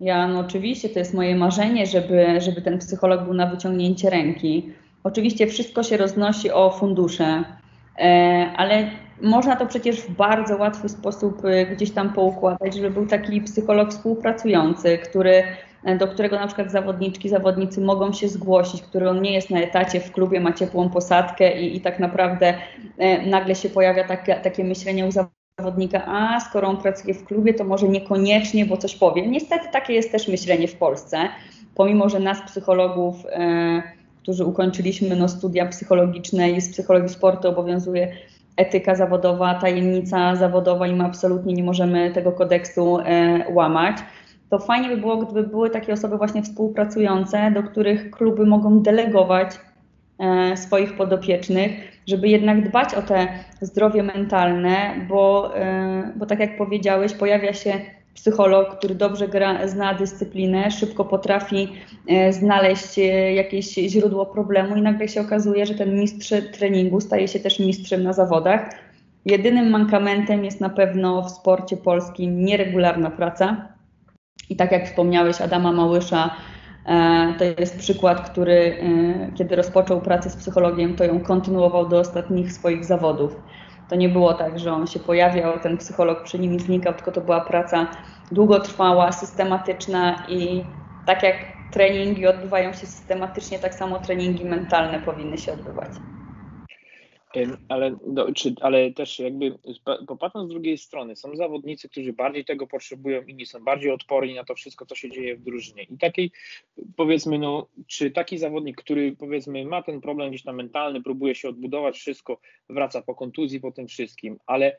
Ja, 0.00 0.28
no 0.28 0.40
oczywiście, 0.40 0.88
to 0.88 0.98
jest 0.98 1.14
moje 1.14 1.36
marzenie, 1.36 1.86
żeby, 1.86 2.40
żeby 2.40 2.62
ten 2.62 2.78
psycholog 2.78 3.24
był 3.24 3.34
na 3.34 3.46
wyciągnięcie 3.46 4.10
ręki. 4.10 4.72
Oczywiście 5.04 5.46
wszystko 5.46 5.82
się 5.82 5.96
roznosi 5.96 6.50
o 6.50 6.70
fundusze, 6.70 7.44
e, 7.98 8.52
ale 8.56 8.90
można 9.22 9.56
to 9.56 9.66
przecież 9.66 10.00
w 10.00 10.10
bardzo 10.10 10.56
łatwy 10.56 10.88
sposób 10.88 11.44
e, 11.44 11.66
gdzieś 11.66 11.90
tam 11.90 12.12
poukładać, 12.12 12.74
żeby 12.74 12.90
był 12.90 13.06
taki 13.06 13.40
psycholog 13.40 13.90
współpracujący, 13.90 14.98
który, 14.98 15.42
e, 15.84 15.98
do 15.98 16.08
którego 16.08 16.36
na 16.36 16.46
przykład 16.46 16.70
zawodniczki, 16.70 17.28
zawodnicy 17.28 17.80
mogą 17.80 18.12
się 18.12 18.28
zgłosić, 18.28 18.82
który 18.82 19.08
on 19.10 19.22
nie 19.22 19.32
jest 19.32 19.50
na 19.50 19.60
etacie 19.60 20.00
w 20.00 20.12
klubie, 20.12 20.40
ma 20.40 20.52
ciepłą 20.52 20.90
posadkę 20.90 21.60
i, 21.60 21.76
i 21.76 21.80
tak 21.80 21.98
naprawdę 21.98 22.54
nagle 23.26 23.54
się 23.54 23.68
pojawia 23.68 24.08
takie, 24.08 24.34
takie 24.34 24.64
myślenie 24.64 25.06
u 25.06 25.10
zawodników, 25.10 25.39
zawodnika, 25.60 26.04
a 26.06 26.40
skoro 26.40 26.68
on 26.68 26.76
pracuje 26.76 27.14
w 27.14 27.24
klubie, 27.24 27.54
to 27.54 27.64
może 27.64 27.88
niekoniecznie, 27.88 28.66
bo 28.66 28.76
coś 28.76 28.96
powie. 28.96 29.26
Niestety 29.26 29.68
takie 29.72 29.92
jest 29.92 30.12
też 30.12 30.28
myślenie 30.28 30.68
w 30.68 30.76
Polsce, 30.76 31.18
pomimo, 31.74 32.08
że 32.08 32.20
nas 32.20 32.42
psychologów, 32.46 33.16
e, 33.30 33.82
którzy 34.22 34.44
ukończyliśmy 34.44 35.16
no, 35.16 35.28
studia 35.28 35.66
psychologiczne 35.66 36.50
i 36.50 36.60
z 36.60 36.70
psychologii 36.72 37.08
sportu 37.08 37.48
obowiązuje 37.48 38.12
etyka 38.56 38.94
zawodowa, 38.94 39.54
tajemnica 39.54 40.36
zawodowa 40.36 40.86
i 40.86 40.94
my 40.94 41.04
absolutnie 41.04 41.54
nie 41.54 41.64
możemy 41.64 42.10
tego 42.10 42.32
kodeksu 42.32 42.98
e, 42.98 43.44
łamać. 43.52 43.96
To 44.50 44.58
fajnie 44.58 44.88
by 44.88 44.96
było, 44.96 45.16
gdyby 45.16 45.42
były 45.42 45.70
takie 45.70 45.92
osoby 45.92 46.18
właśnie 46.18 46.42
współpracujące, 46.42 47.50
do 47.50 47.62
których 47.62 48.10
kluby 48.10 48.46
mogą 48.46 48.82
delegować 48.82 49.50
swoich 50.56 50.96
podopiecznych, 50.96 51.70
żeby 52.06 52.28
jednak 52.28 52.68
dbać 52.68 52.94
o 52.94 53.02
te 53.02 53.28
zdrowie 53.60 54.02
mentalne, 54.02 55.06
bo, 55.08 55.56
e, 55.56 56.12
bo 56.16 56.26
tak 56.26 56.40
jak 56.40 56.58
powiedziałeś, 56.58 57.12
pojawia 57.12 57.52
się 57.52 57.80
psycholog, 58.14 58.78
który 58.78 58.94
dobrze 58.94 59.28
gra, 59.28 59.68
zna 59.68 59.94
dyscyplinę, 59.94 60.70
szybko 60.70 61.04
potrafi 61.04 61.68
e, 62.08 62.32
znaleźć 62.32 62.98
e, 62.98 63.02
jakieś 63.34 63.74
źródło 63.74 64.26
problemu 64.26 64.76
i 64.76 64.82
nagle 64.82 65.08
się 65.08 65.20
okazuje, 65.20 65.66
że 65.66 65.74
ten 65.74 66.00
mistrz 66.00 66.32
treningu 66.52 67.00
staje 67.00 67.28
się 67.28 67.40
też 67.40 67.58
mistrzem 67.58 68.02
na 68.02 68.12
zawodach. 68.12 68.70
Jedynym 69.24 69.70
mankamentem 69.70 70.44
jest 70.44 70.60
na 70.60 70.70
pewno 70.70 71.22
w 71.22 71.30
sporcie 71.30 71.76
polskim 71.76 72.44
nieregularna 72.44 73.10
praca. 73.10 73.68
I 74.50 74.56
tak 74.56 74.72
jak 74.72 74.86
wspomniałeś, 74.86 75.40
Adama 75.40 75.72
Małysza 75.72 76.24
e, 76.26 76.59
to 77.38 77.44
jest 77.44 77.78
przykład, 77.78 78.30
który 78.30 78.78
kiedy 79.34 79.56
rozpoczął 79.56 80.00
pracę 80.00 80.30
z 80.30 80.36
psychologiem, 80.36 80.96
to 80.96 81.04
ją 81.04 81.20
kontynuował 81.20 81.88
do 81.88 81.98
ostatnich 81.98 82.52
swoich 82.52 82.84
zawodów. 82.84 83.36
To 83.88 83.96
nie 83.96 84.08
było 84.08 84.34
tak, 84.34 84.58
że 84.58 84.72
on 84.72 84.86
się 84.86 85.00
pojawiał, 85.00 85.60
ten 85.60 85.78
psycholog 85.78 86.22
przy 86.24 86.38
nim 86.38 86.60
znikał, 86.60 86.94
tylko 86.94 87.12
to 87.12 87.20
była 87.20 87.40
praca 87.40 87.90
długotrwała, 88.30 89.12
systematyczna 89.12 90.26
i 90.28 90.70
tak 91.04 91.22
jak 91.22 91.36
treningi 91.70 92.26
odbywają 92.26 92.72
się 92.72 92.86
systematycznie, 92.86 93.58
tak 93.58 93.74
samo 93.74 93.98
treningi 93.98 94.44
mentalne 94.44 95.00
powinny 95.00 95.38
się 95.38 95.52
odbywać. 95.52 95.92
Ale, 97.68 97.96
czy, 98.34 98.54
ale 98.60 98.92
też 98.92 99.18
jakby 99.18 99.58
popatrząc 100.06 100.50
z 100.50 100.52
drugiej 100.52 100.78
strony, 100.78 101.16
są 101.16 101.36
zawodnicy, 101.36 101.88
którzy 101.88 102.12
bardziej 102.12 102.44
tego 102.44 102.66
potrzebują, 102.66 103.22
inni 103.22 103.46
są 103.46 103.64
bardziej 103.64 103.90
odporni 103.90 104.34
na 104.34 104.44
to 104.44 104.54
wszystko, 104.54 104.86
co 104.86 104.94
się 104.94 105.10
dzieje 105.10 105.36
w 105.36 105.42
drużynie. 105.42 105.82
I 105.82 105.98
takiej, 105.98 106.30
powiedzmy, 106.96 107.38
no, 107.38 107.66
czy 107.86 108.10
taki 108.10 108.38
zawodnik, 108.38 108.76
który 108.76 109.16
powiedzmy 109.16 109.64
ma 109.64 109.82
ten 109.82 110.00
problem 110.00 110.30
gdzieś 110.30 110.42
tam 110.42 110.56
mentalny, 110.56 111.02
próbuje 111.02 111.34
się 111.34 111.48
odbudować 111.48 111.96
wszystko, 111.96 112.40
wraca 112.68 113.02
po 113.02 113.14
kontuzji, 113.14 113.60
po 113.60 113.72
tym 113.72 113.88
wszystkim, 113.88 114.38
ale 114.46 114.76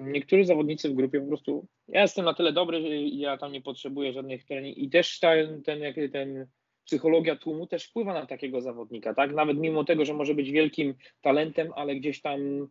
niektórzy 0.00 0.44
zawodnicy 0.44 0.88
w 0.88 0.94
grupie 0.94 1.20
po 1.20 1.26
prostu, 1.26 1.66
ja 1.88 2.02
jestem 2.02 2.24
na 2.24 2.34
tyle 2.34 2.52
dobry, 2.52 3.08
ja 3.08 3.36
tam 3.36 3.52
nie 3.52 3.60
potrzebuję 3.60 4.12
żadnych 4.12 4.44
treningów 4.44 4.82
i 4.82 4.90
też 4.90 5.20
ten, 5.20 5.62
ten, 5.62 5.80
ten 6.12 6.46
psychologia 6.84 7.36
tłumu 7.36 7.66
też 7.66 7.84
wpływa 7.84 8.14
na 8.14 8.26
takiego 8.26 8.60
zawodnika, 8.60 9.14
tak? 9.14 9.34
Nawet 9.34 9.58
mimo 9.58 9.84
tego, 9.84 10.04
że 10.04 10.14
może 10.14 10.34
być 10.34 10.50
wielkim 10.50 10.94
talentem, 11.20 11.72
ale 11.76 11.96
gdzieś 11.96 12.20
tam 12.20 12.68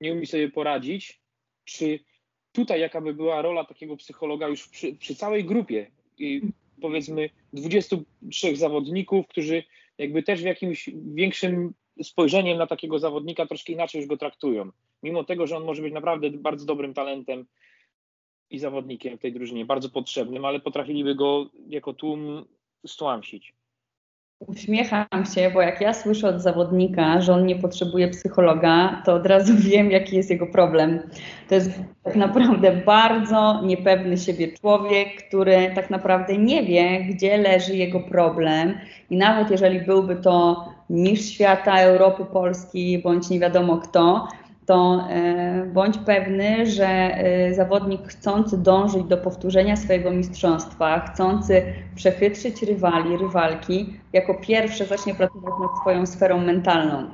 nie 0.00 0.12
umie 0.12 0.26
sobie 0.26 0.48
poradzić, 0.50 1.20
czy 1.64 1.98
tutaj 2.52 2.80
jaka 2.80 3.00
by 3.00 3.14
była 3.14 3.42
rola 3.42 3.64
takiego 3.64 3.96
psychologa 3.96 4.48
już 4.48 4.68
przy, 4.68 4.96
przy 4.96 5.14
całej 5.14 5.44
grupie 5.44 5.90
i 6.18 6.42
powiedzmy 6.80 7.30
23 7.52 8.56
zawodników, 8.56 9.26
którzy 9.26 9.62
jakby 9.98 10.22
też 10.22 10.42
w 10.42 10.44
jakimś 10.44 10.90
większym 11.14 11.74
spojrzeniem 12.02 12.58
na 12.58 12.66
takiego 12.66 12.98
zawodnika 12.98 13.46
troszkę 13.46 13.72
inaczej 13.72 13.98
już 13.98 14.08
go 14.08 14.16
traktują. 14.16 14.70
Mimo 15.02 15.24
tego, 15.24 15.46
że 15.46 15.56
on 15.56 15.64
może 15.64 15.82
być 15.82 15.92
naprawdę 15.92 16.30
bardzo 16.30 16.66
dobrym 16.66 16.94
talentem 16.94 17.46
i 18.50 18.58
zawodnikiem 18.58 19.18
w 19.18 19.20
tej 19.20 19.32
drużynie, 19.32 19.64
bardzo 19.64 19.88
potrzebnym, 19.88 20.44
ale 20.44 20.60
potrafiliby 20.60 21.14
go 21.14 21.50
jako 21.68 21.94
tłum 21.94 22.44
stłamsić. 22.88 23.56
Uśmiecham 24.40 25.06
się, 25.34 25.50
bo 25.54 25.62
jak 25.62 25.80
ja 25.80 25.94
słyszę 25.94 26.28
od 26.28 26.42
zawodnika, 26.42 27.20
że 27.20 27.34
on 27.34 27.46
nie 27.46 27.56
potrzebuje 27.56 28.08
psychologa, 28.08 29.02
to 29.04 29.14
od 29.14 29.26
razu 29.26 29.52
wiem, 29.70 29.90
jaki 29.90 30.16
jest 30.16 30.30
jego 30.30 30.46
problem. 30.46 31.10
To 31.48 31.54
jest 31.54 31.70
tak 32.02 32.16
naprawdę 32.16 32.72
bardzo 32.72 33.60
niepewny 33.64 34.18
siebie 34.18 34.52
człowiek, 34.52 35.28
który 35.28 35.72
tak 35.74 35.90
naprawdę 35.90 36.38
nie 36.38 36.62
wie, 36.62 37.04
gdzie 37.04 37.38
leży 37.38 37.76
jego 37.76 38.00
problem. 38.00 38.78
I 39.10 39.16
nawet 39.16 39.50
jeżeli 39.50 39.80
byłby 39.80 40.16
to 40.16 40.64
mistrz 40.90 41.34
świata, 41.34 41.80
Europy, 41.80 42.24
Polski, 42.32 42.98
bądź 42.98 43.30
nie 43.30 43.40
wiadomo 43.40 43.76
kto, 43.76 44.28
to 44.66 45.04
e, 45.10 45.66
bądź 45.72 45.98
pewny, 45.98 46.66
że 46.66 46.88
e, 46.88 47.54
zawodnik 47.54 48.08
chcący 48.08 48.58
dążyć 48.58 49.04
do 49.04 49.16
powtórzenia 49.16 49.76
swojego 49.76 50.10
mistrzostwa, 50.10 51.00
chcący 51.00 51.62
przechytrzyć 51.94 52.62
rywali, 52.62 53.16
rywalki, 53.16 53.94
jako 54.12 54.34
pierwsze 54.34 54.86
zacznie 54.86 55.14
pracować 55.14 55.54
nad 55.60 55.80
swoją 55.80 56.06
sferą 56.06 56.40
mentalną. 56.40 57.04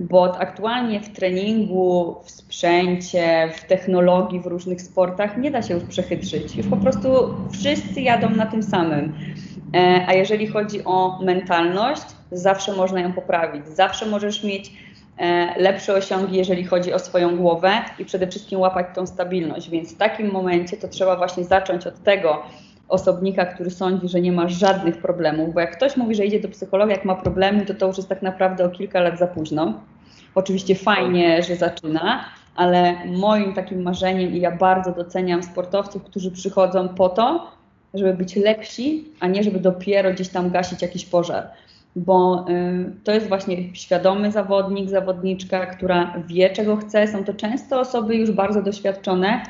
Bo 0.00 0.38
aktualnie 0.38 1.00
w 1.00 1.08
treningu, 1.08 2.16
w 2.24 2.30
sprzęcie, 2.30 3.50
w 3.54 3.64
technologii, 3.64 4.40
w 4.40 4.46
różnych 4.46 4.82
sportach 4.82 5.36
nie 5.36 5.50
da 5.50 5.62
się 5.62 5.74
już 5.74 5.84
przechytrzyć. 5.84 6.56
Już 6.56 6.66
po 6.66 6.76
prostu 6.76 7.08
wszyscy 7.52 8.00
jadą 8.00 8.30
na 8.30 8.46
tym 8.46 8.62
samym. 8.62 9.14
E, 9.74 10.04
a 10.08 10.14
jeżeli 10.14 10.46
chodzi 10.46 10.84
o 10.84 11.18
mentalność, 11.22 12.02
zawsze 12.32 12.72
można 12.72 13.00
ją 13.00 13.12
poprawić. 13.12 13.68
Zawsze 13.68 14.06
możesz 14.06 14.44
mieć 14.44 14.72
lepsze 15.56 15.94
osiągi, 15.94 16.36
jeżeli 16.36 16.64
chodzi 16.64 16.92
o 16.92 16.98
swoją 16.98 17.36
głowę 17.36 17.72
i 17.98 18.04
przede 18.04 18.26
wszystkim 18.26 18.60
łapać 18.60 18.86
tą 18.94 19.06
stabilność. 19.06 19.70
Więc 19.70 19.94
w 19.94 19.96
takim 19.96 20.30
momencie 20.30 20.76
to 20.76 20.88
trzeba 20.88 21.16
właśnie 21.16 21.44
zacząć 21.44 21.86
od 21.86 22.02
tego 22.02 22.42
osobnika, 22.88 23.46
który 23.46 23.70
sądzi, 23.70 24.08
że 24.08 24.20
nie 24.20 24.32
ma 24.32 24.48
żadnych 24.48 24.98
problemów, 24.98 25.54
bo 25.54 25.60
jak 25.60 25.76
ktoś 25.76 25.96
mówi, 25.96 26.14
że 26.14 26.24
idzie 26.24 26.40
do 26.40 26.48
psychologa, 26.48 26.92
jak 26.92 27.04
ma 27.04 27.14
problemy, 27.14 27.66
to 27.66 27.74
to 27.74 27.86
już 27.86 27.96
jest 27.96 28.08
tak 28.08 28.22
naprawdę 28.22 28.64
o 28.64 28.68
kilka 28.68 29.00
lat 29.00 29.18
za 29.18 29.26
późno. 29.26 29.80
Oczywiście 30.34 30.74
fajnie, 30.74 31.42
że 31.42 31.56
zaczyna, 31.56 32.24
ale 32.56 32.94
moim 33.06 33.54
takim 33.54 33.82
marzeniem 33.82 34.32
i 34.32 34.40
ja 34.40 34.50
bardzo 34.50 34.92
doceniam 34.92 35.42
sportowców, 35.42 36.02
którzy 36.04 36.30
przychodzą 36.30 36.88
po 36.88 37.08
to, 37.08 37.50
żeby 37.94 38.14
być 38.14 38.36
lepsi, 38.36 39.04
a 39.20 39.26
nie 39.26 39.42
żeby 39.42 39.60
dopiero 39.60 40.12
gdzieś 40.12 40.28
tam 40.28 40.50
gasić 40.50 40.82
jakiś 40.82 41.04
pożar 41.04 41.50
bo 41.96 42.46
y, 42.48 42.92
to 43.04 43.12
jest 43.12 43.28
właśnie 43.28 43.74
świadomy 43.74 44.32
zawodnik, 44.32 44.90
zawodniczka, 44.90 45.66
która 45.66 46.22
wie, 46.26 46.50
czego 46.50 46.76
chce. 46.76 47.08
Są 47.08 47.24
to 47.24 47.34
często 47.34 47.80
osoby 47.80 48.16
już 48.16 48.30
bardzo 48.30 48.62
doświadczone, 48.62 49.42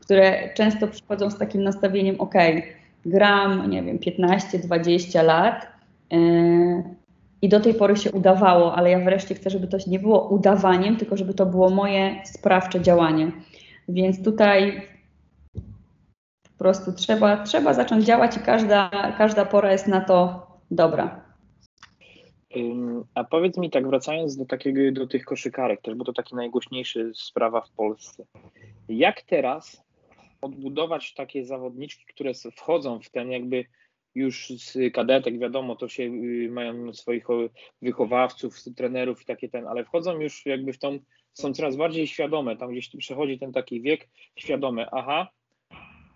które 0.00 0.54
często 0.54 0.88
przychodzą 0.88 1.30
z 1.30 1.38
takim 1.38 1.62
nastawieniem: 1.62 2.20
OK, 2.20 2.34
gram, 3.06 3.70
nie 3.70 3.82
wiem, 3.82 3.98
15-20 3.98 5.24
lat. 5.24 5.66
Y, 6.12 6.16
I 7.42 7.48
do 7.48 7.60
tej 7.60 7.74
pory 7.74 7.96
się 7.96 8.12
udawało, 8.12 8.74
ale 8.74 8.90
ja 8.90 9.00
wreszcie 9.00 9.34
chcę, 9.34 9.50
żeby 9.50 9.66
to 9.66 9.78
nie 9.86 9.98
było 9.98 10.28
udawaniem, 10.28 10.96
tylko 10.96 11.16
żeby 11.16 11.34
to 11.34 11.46
było 11.46 11.70
moje 11.70 12.14
sprawcze 12.24 12.80
działanie. 12.80 13.32
Więc 13.88 14.24
tutaj 14.24 14.82
po 16.42 16.64
prostu 16.64 16.92
trzeba, 16.92 17.36
trzeba 17.44 17.74
zacząć 17.74 18.04
działać 18.04 18.36
i 18.36 18.40
każda, 18.40 18.90
każda 19.18 19.44
pora 19.44 19.72
jest 19.72 19.86
na 19.86 20.00
to 20.00 20.46
dobra. 20.70 21.29
A 23.14 23.24
powiedz 23.24 23.58
mi 23.58 23.70
tak, 23.70 23.88
wracając 23.88 24.36
do 24.36 24.46
takiego, 24.46 24.80
do 24.92 25.06
tych 25.06 25.24
koszykarek 25.24 25.80
też, 25.82 25.94
bo 25.94 26.04
to 26.04 26.12
taki 26.12 26.34
najgłośniejsza 26.34 27.00
sprawa 27.14 27.60
w 27.60 27.70
Polsce. 27.70 28.24
Jak 28.88 29.22
teraz 29.22 29.84
odbudować 30.42 31.14
takie 31.14 31.44
zawodniczki, 31.44 32.04
które 32.06 32.32
wchodzą 32.56 33.00
w 33.00 33.10
ten 33.10 33.30
jakby 33.30 33.64
już 34.14 34.48
z 34.48 34.92
kadetek, 34.94 35.38
wiadomo, 35.38 35.76
to 35.76 35.88
się 35.88 36.02
y, 36.02 36.48
mają 36.50 36.94
swoich 36.94 37.26
wychowawców, 37.82 38.56
trenerów 38.76 39.22
i 39.22 39.24
takie 39.24 39.48
ten, 39.48 39.66
ale 39.66 39.84
wchodzą 39.84 40.20
już 40.20 40.46
jakby 40.46 40.72
w 40.72 40.78
tą, 40.78 40.98
są 41.32 41.54
coraz 41.54 41.76
bardziej 41.76 42.06
świadome, 42.06 42.56
tam 42.56 42.70
gdzieś 42.70 42.96
przechodzi 42.96 43.38
ten 43.38 43.52
taki 43.52 43.82
wiek 43.82 44.08
świadomy, 44.36 44.86
aha, 44.92 45.28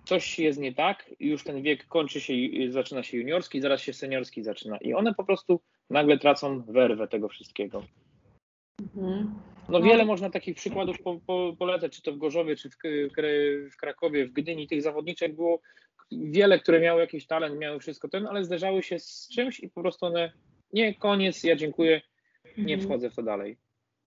coś 0.05 0.39
jest 0.39 0.61
nie 0.61 0.75
tak, 0.75 1.11
już 1.21 1.45
ten 1.45 1.63
wiek 1.63 1.87
kończy 1.87 2.21
się, 2.21 2.35
zaczyna 2.69 3.03
się 3.03 3.17
juniorski, 3.17 3.61
zaraz 3.61 3.81
się 3.81 3.93
seniorski 3.93 4.43
zaczyna 4.43 4.77
i 4.77 4.95
one 4.95 5.15
po 5.15 5.25
prostu 5.25 5.61
nagle 5.91 6.19
tracą 6.19 6.63
werwę 6.63 7.09
tego 7.09 7.29
wszystkiego. 7.29 7.83
Mhm. 8.81 9.35
No 9.69 9.83
wiele 9.83 10.05
można 10.05 10.31
takich 10.31 10.57
przykładów 10.57 11.03
po, 11.03 11.21
po, 11.27 11.57
polecać, 11.59 11.97
czy 11.97 12.03
to 12.03 12.13
w 12.13 12.19
Gorzowie, 12.19 12.57
czy 12.57 12.71
w, 12.71 12.77
w 13.73 13.77
Krakowie, 13.77 14.27
w 14.27 14.33
Gdyni. 14.33 14.67
Tych 14.67 14.83
zawodniczek 14.83 15.35
było 15.35 15.61
wiele, 16.13 16.59
które 16.59 16.81
miały 16.81 17.01
jakiś 17.01 17.27
talent, 17.27 17.59
miały 17.59 17.81
wszystko 17.81 18.09
ten, 18.09 18.27
ale 18.27 18.45
zderzały 18.45 18.83
się 18.83 18.99
z 18.99 19.29
czymś 19.29 19.61
i 19.61 19.69
po 19.69 19.81
prostu 19.81 20.07
one, 20.07 20.33
nie, 20.73 20.95
koniec, 20.95 21.45
ja 21.45 21.57
dziękuję, 21.57 22.01
nie 22.59 22.75
mhm. 22.75 22.81
wchodzę 22.81 23.11
w 23.11 23.15
to 23.15 23.23
dalej. 23.23 23.57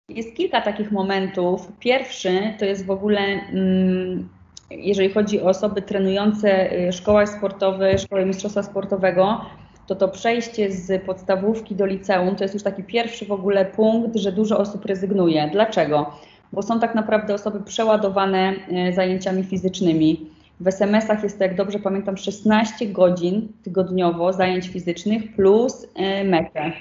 Jest 0.08 0.36
kilka 0.36 0.60
takich 0.60 0.92
momentów. 0.92 1.68
Pierwszy 1.80 2.54
to 2.58 2.64
jest 2.64 2.86
w 2.86 2.90
ogóle, 2.90 3.20
mm, 3.20 4.28
jeżeli 4.70 5.10
chodzi 5.10 5.40
o 5.40 5.48
osoby 5.48 5.82
trenujące 5.82 6.72
y, 6.88 6.92
szkołach 6.92 7.28
sportowych, 7.28 8.00
szkoły 8.00 8.26
mistrzostwa 8.26 8.62
sportowego, 8.62 9.46
to 9.90 9.96
to 9.96 10.08
przejście 10.08 10.72
z 10.72 11.02
podstawówki 11.04 11.74
do 11.74 11.86
liceum 11.86 12.36
to 12.36 12.44
jest 12.44 12.54
już 12.54 12.62
taki 12.62 12.82
pierwszy 12.82 13.24
w 13.24 13.32
ogóle 13.32 13.64
punkt, 13.64 14.16
że 14.16 14.32
dużo 14.32 14.58
osób 14.58 14.84
rezygnuje. 14.84 15.48
Dlaczego? 15.52 16.10
Bo 16.52 16.62
są 16.62 16.80
tak 16.80 16.94
naprawdę 16.94 17.34
osoby 17.34 17.60
przeładowane 17.60 18.54
e, 18.72 18.92
zajęciami 18.92 19.44
fizycznymi. 19.44 20.26
W 20.60 20.66
SMS-ach 20.66 21.22
jest 21.22 21.38
to, 21.38 21.44
jak 21.44 21.56
dobrze 21.56 21.78
pamiętam, 21.78 22.16
16 22.16 22.86
godzin 22.86 23.48
tygodniowo 23.62 24.32
zajęć 24.32 24.68
fizycznych 24.68 25.36
plus 25.36 25.86
e, 25.94 26.24
metę. 26.24 26.72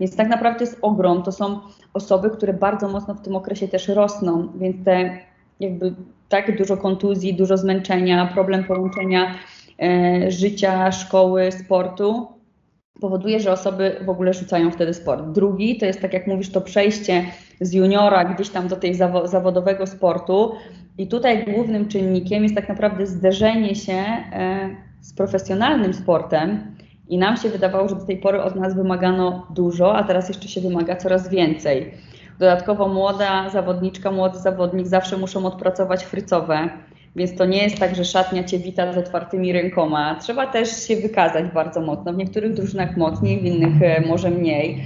Więc 0.00 0.16
tak 0.16 0.28
naprawdę 0.28 0.60
jest 0.60 0.78
ogrom. 0.82 1.22
To 1.22 1.32
są 1.32 1.60
osoby, 1.94 2.30
które 2.30 2.52
bardzo 2.52 2.88
mocno 2.88 3.14
w 3.14 3.20
tym 3.20 3.36
okresie 3.36 3.68
też 3.68 3.88
rosną, 3.88 4.48
więc 4.58 4.84
te 4.84 5.18
jakby 5.60 5.94
tak 6.28 6.58
dużo 6.58 6.76
kontuzji, 6.76 7.34
dużo 7.34 7.56
zmęczenia, 7.56 8.26
problem 8.26 8.64
połączenia 8.64 9.34
e, 9.82 10.30
życia, 10.30 10.92
szkoły, 10.92 11.52
sportu 11.52 12.35
powoduje, 13.00 13.40
że 13.40 13.52
osoby 13.52 13.96
w 14.04 14.08
ogóle 14.08 14.34
rzucają 14.34 14.70
wtedy 14.70 14.94
sport. 14.94 15.24
Drugi 15.24 15.78
to 15.78 15.86
jest, 15.86 16.00
tak 16.00 16.12
jak 16.12 16.26
mówisz, 16.26 16.50
to 16.50 16.60
przejście 16.60 17.24
z 17.60 17.72
juniora 17.72 18.24
gdzieś 18.24 18.48
tam 18.48 18.68
do 18.68 18.76
tej 18.76 18.94
zawodowego 19.24 19.86
sportu. 19.86 20.52
I 20.98 21.06
tutaj 21.08 21.44
głównym 21.44 21.88
czynnikiem 21.88 22.42
jest 22.42 22.54
tak 22.54 22.68
naprawdę 22.68 23.06
zderzenie 23.06 23.74
się 23.74 23.92
e, 23.92 24.70
z 25.00 25.14
profesjonalnym 25.14 25.94
sportem. 25.94 26.76
I 27.08 27.18
nam 27.18 27.36
się 27.36 27.48
wydawało, 27.48 27.88
że 27.88 27.94
do 27.94 28.04
tej 28.04 28.16
pory 28.16 28.42
od 28.42 28.56
nas 28.56 28.74
wymagano 28.74 29.46
dużo, 29.54 29.96
a 29.96 30.04
teraz 30.04 30.28
jeszcze 30.28 30.48
się 30.48 30.60
wymaga 30.60 30.96
coraz 30.96 31.28
więcej. 31.28 31.94
Dodatkowo 32.38 32.88
młoda 32.88 33.50
zawodniczka, 33.50 34.10
młody 34.10 34.38
zawodnik 34.38 34.86
zawsze 34.86 35.16
muszą 35.16 35.46
odpracować 35.46 36.04
frycowe, 36.04 36.68
więc 37.16 37.36
to 37.36 37.44
nie 37.44 37.62
jest 37.62 37.78
tak, 37.78 37.96
że 37.96 38.04
szatnia 38.04 38.44
cię 38.44 38.58
wita 38.58 38.92
z 38.92 38.98
otwartymi 38.98 39.52
rękoma. 39.52 40.18
Trzeba 40.20 40.46
też 40.46 40.86
się 40.86 40.96
wykazać 40.96 41.44
bardzo 41.54 41.80
mocno. 41.80 42.12
W 42.12 42.16
niektórych 42.16 42.54
drużynach 42.54 42.96
mocniej, 42.96 43.40
w 43.40 43.44
innych 43.44 43.82
e, 43.82 44.00
może 44.00 44.30
mniej. 44.30 44.82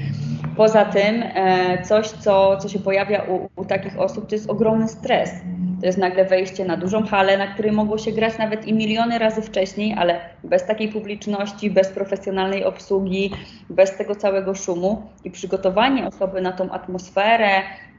Poza 0.57 0.85
tym 0.85 1.23
e, 1.23 1.83
coś, 1.83 2.09
co, 2.09 2.57
co 2.57 2.69
się 2.69 2.79
pojawia 2.79 3.23
u, 3.23 3.61
u 3.61 3.65
takich 3.65 3.99
osób, 3.99 4.29
to 4.29 4.35
jest 4.35 4.51
ogromny 4.51 4.89
stres. 4.89 5.31
To 5.81 5.87
jest 5.87 5.99
nagle 5.99 6.25
wejście 6.25 6.65
na 6.65 6.77
dużą 6.77 7.07
halę, 7.07 7.39
na 7.39 7.47
której 7.47 7.73
mogło 7.73 7.99
się 7.99 8.13
grać 8.13 8.39
nawet 8.39 8.67
i 8.67 8.75
miliony 8.75 9.19
razy 9.19 9.43
wcześniej, 9.43 9.95
ale 9.99 10.21
bez 10.45 10.67
takiej 10.67 10.89
publiczności, 10.89 11.71
bez 11.71 11.89
profesjonalnej 11.89 12.65
obsługi, 12.65 13.31
bez 13.71 13.97
tego 13.97 14.15
całego 14.15 14.55
szumu 14.55 15.03
i 15.25 15.31
przygotowanie 15.31 16.07
osoby 16.07 16.41
na 16.41 16.53
tą 16.53 16.71
atmosferę, 16.71 17.51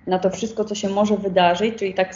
na 0.08 0.20
to 0.20 0.30
wszystko, 0.30 0.65
co 0.65 0.76
się 0.76 0.89
może 0.89 1.17
wydarzyć, 1.17 1.76
czyli 1.76 1.94
tak 1.94 2.15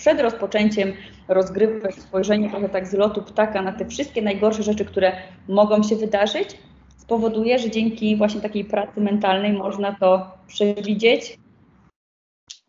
przed 0.00 0.20
rozpoczęciem 0.20 0.92
rozgrywek 1.28 1.94
spojrzenie 1.94 2.50
trochę 2.50 2.68
tak 2.68 2.86
z 2.86 2.92
lotu 2.92 3.22
ptaka 3.22 3.62
na 3.62 3.72
te 3.72 3.86
wszystkie 3.86 4.22
najgorsze 4.22 4.62
rzeczy, 4.62 4.84
które 4.84 5.12
mogą 5.48 5.82
się 5.82 5.96
wydarzyć, 5.96 6.48
spowoduje, 6.96 7.58
że 7.58 7.70
dzięki 7.70 8.16
właśnie 8.16 8.40
takiej 8.40 8.64
pracy 8.64 9.00
mentalnej 9.00 9.52
można 9.52 9.96
to 10.00 10.30
przewidzieć. 10.46 11.38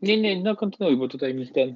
Nie, 0.01 0.21
nie, 0.21 0.43
no 0.43 0.55
kontynuuj, 0.55 0.97
bo 0.97 1.07
tutaj 1.07 1.33
mi 1.33 1.47
ten 1.47 1.75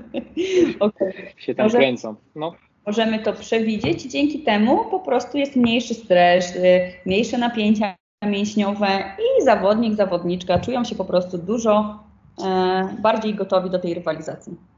okay. 0.80 1.12
się 1.36 1.54
tam 1.54 1.66
Może... 1.66 1.78
kręcą. 1.78 2.14
No 2.34 2.52
możemy 2.86 3.18
to 3.18 3.32
przewidzieć 3.32 4.06
i 4.06 4.08
dzięki 4.08 4.42
temu 4.42 4.90
po 4.90 5.00
prostu 5.00 5.38
jest 5.38 5.56
mniejszy 5.56 5.94
stres, 5.94 6.56
y, 6.56 6.92
mniejsze 7.06 7.38
napięcia 7.38 7.96
mięśniowe 8.24 9.16
i 9.18 9.44
zawodnik, 9.44 9.94
zawodniczka 9.94 10.58
czują 10.58 10.84
się 10.84 10.94
po 10.94 11.04
prostu 11.04 11.38
dużo 11.38 12.04
e, 12.44 12.96
bardziej 13.02 13.34
gotowi 13.34 13.70
do 13.70 13.78
tej 13.78 13.94
rywalizacji. 13.94 14.71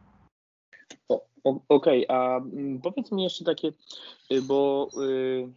Okej, 1.45 2.07
okay, 2.07 2.17
a 2.17 2.37
mm, 2.37 2.81
powiedz 2.81 3.13
mi 3.13 3.23
jeszcze 3.23 3.45
takie, 3.45 3.69
y, 4.33 4.43
bo 4.43 4.89
y, 5.03 5.49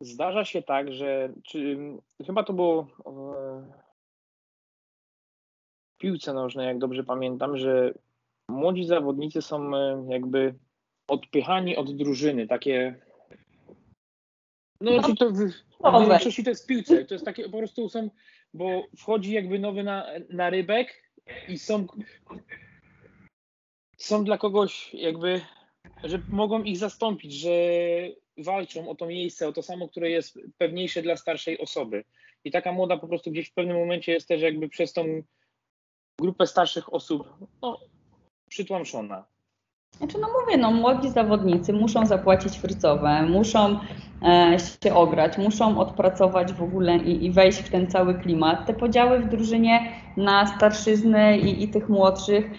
zdarza 0.00 0.44
się 0.44 0.62
tak, 0.62 0.92
że 0.92 1.32
czy, 1.42 1.78
chyba 2.26 2.44
to 2.44 2.52
było 2.52 2.86
w 5.94 5.98
piłce 5.98 6.34
nożnej, 6.34 6.66
jak 6.66 6.78
dobrze 6.78 7.04
pamiętam, 7.04 7.56
że 7.56 7.94
młodzi 8.48 8.84
zawodnicy 8.84 9.42
są 9.42 9.76
e, 9.76 10.06
jakby 10.08 10.54
odpychani 11.08 11.76
od 11.76 11.96
drużyny, 11.96 12.46
takie 12.46 13.00
no, 14.80 14.90
no 14.90 15.14
to 15.14 15.30
w, 15.30 15.36
w 15.36 16.08
większości 16.08 16.44
to 16.44 16.50
jest 16.50 16.64
w 16.64 16.66
piłce, 16.66 17.04
to 17.04 17.14
jest 17.14 17.24
takie 17.24 17.48
po 17.48 17.58
prostu 17.58 17.88
są, 17.88 18.10
bo 18.54 18.82
wchodzi 18.96 19.32
jakby 19.32 19.58
nowy 19.58 19.82
na, 19.82 20.06
na 20.30 20.50
rybek 20.50 21.02
i 21.48 21.58
są 21.58 21.86
są 23.96 24.24
dla 24.24 24.38
kogoś 24.38 24.94
jakby, 24.94 25.40
że 26.04 26.22
mogą 26.28 26.62
ich 26.62 26.78
zastąpić, 26.78 27.32
że 27.32 27.50
walczą 28.38 28.88
o 28.88 28.94
to 28.94 29.06
miejsce, 29.06 29.48
o 29.48 29.52
to 29.52 29.62
samo, 29.62 29.88
które 29.88 30.10
jest 30.10 30.38
pewniejsze 30.58 31.02
dla 31.02 31.16
starszej 31.16 31.58
osoby. 31.58 32.04
I 32.44 32.50
taka 32.50 32.72
młoda 32.72 32.96
po 32.96 33.08
prostu 33.08 33.30
gdzieś 33.30 33.48
w 33.50 33.54
pewnym 33.54 33.76
momencie 33.76 34.12
jest 34.12 34.28
też 34.28 34.42
jakby 34.42 34.68
przez 34.68 34.92
tą 34.92 35.22
grupę 36.20 36.46
starszych 36.46 36.94
osób 36.94 37.28
no, 37.62 37.80
przytłamszona. 38.48 39.24
Znaczy, 39.98 40.18
no 40.18 40.28
mówię, 40.40 40.56
no 40.56 40.70
młodzi 40.70 41.10
zawodnicy 41.10 41.72
muszą 41.72 42.06
zapłacić 42.06 42.58
frycowe, 42.58 43.22
muszą 43.22 43.78
e, 44.22 44.56
się 44.84 44.94
ograć, 44.94 45.38
muszą 45.38 45.80
odpracować 45.80 46.52
w 46.52 46.62
ogóle 46.62 46.96
i, 46.96 47.24
i, 47.24 47.30
wejść 47.30 47.58
w 47.58 47.70
ten 47.70 47.86
cały 47.86 48.14
klimat. 48.14 48.66
Te 48.66 48.74
podziały 48.74 49.20
w 49.20 49.28
drużynie 49.28 49.92
na 50.16 50.46
starszyznę 50.46 51.38
i, 51.38 51.62
i 51.62 51.68
tych 51.68 51.88
młodszych 51.88 52.50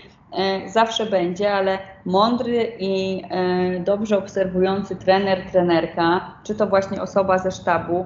zawsze 0.68 1.06
będzie, 1.06 1.54
ale 1.54 1.80
mądry 2.06 2.72
i 2.80 3.24
e, 3.30 3.80
dobrze 3.80 4.18
obserwujący 4.18 4.96
trener, 4.96 5.52
trenerka, 5.52 6.36
czy 6.44 6.56
to 6.56 6.68
właśnie 6.68 7.02
osoba 7.02 7.38
ze 7.38 7.52
sztabu, 7.52 8.06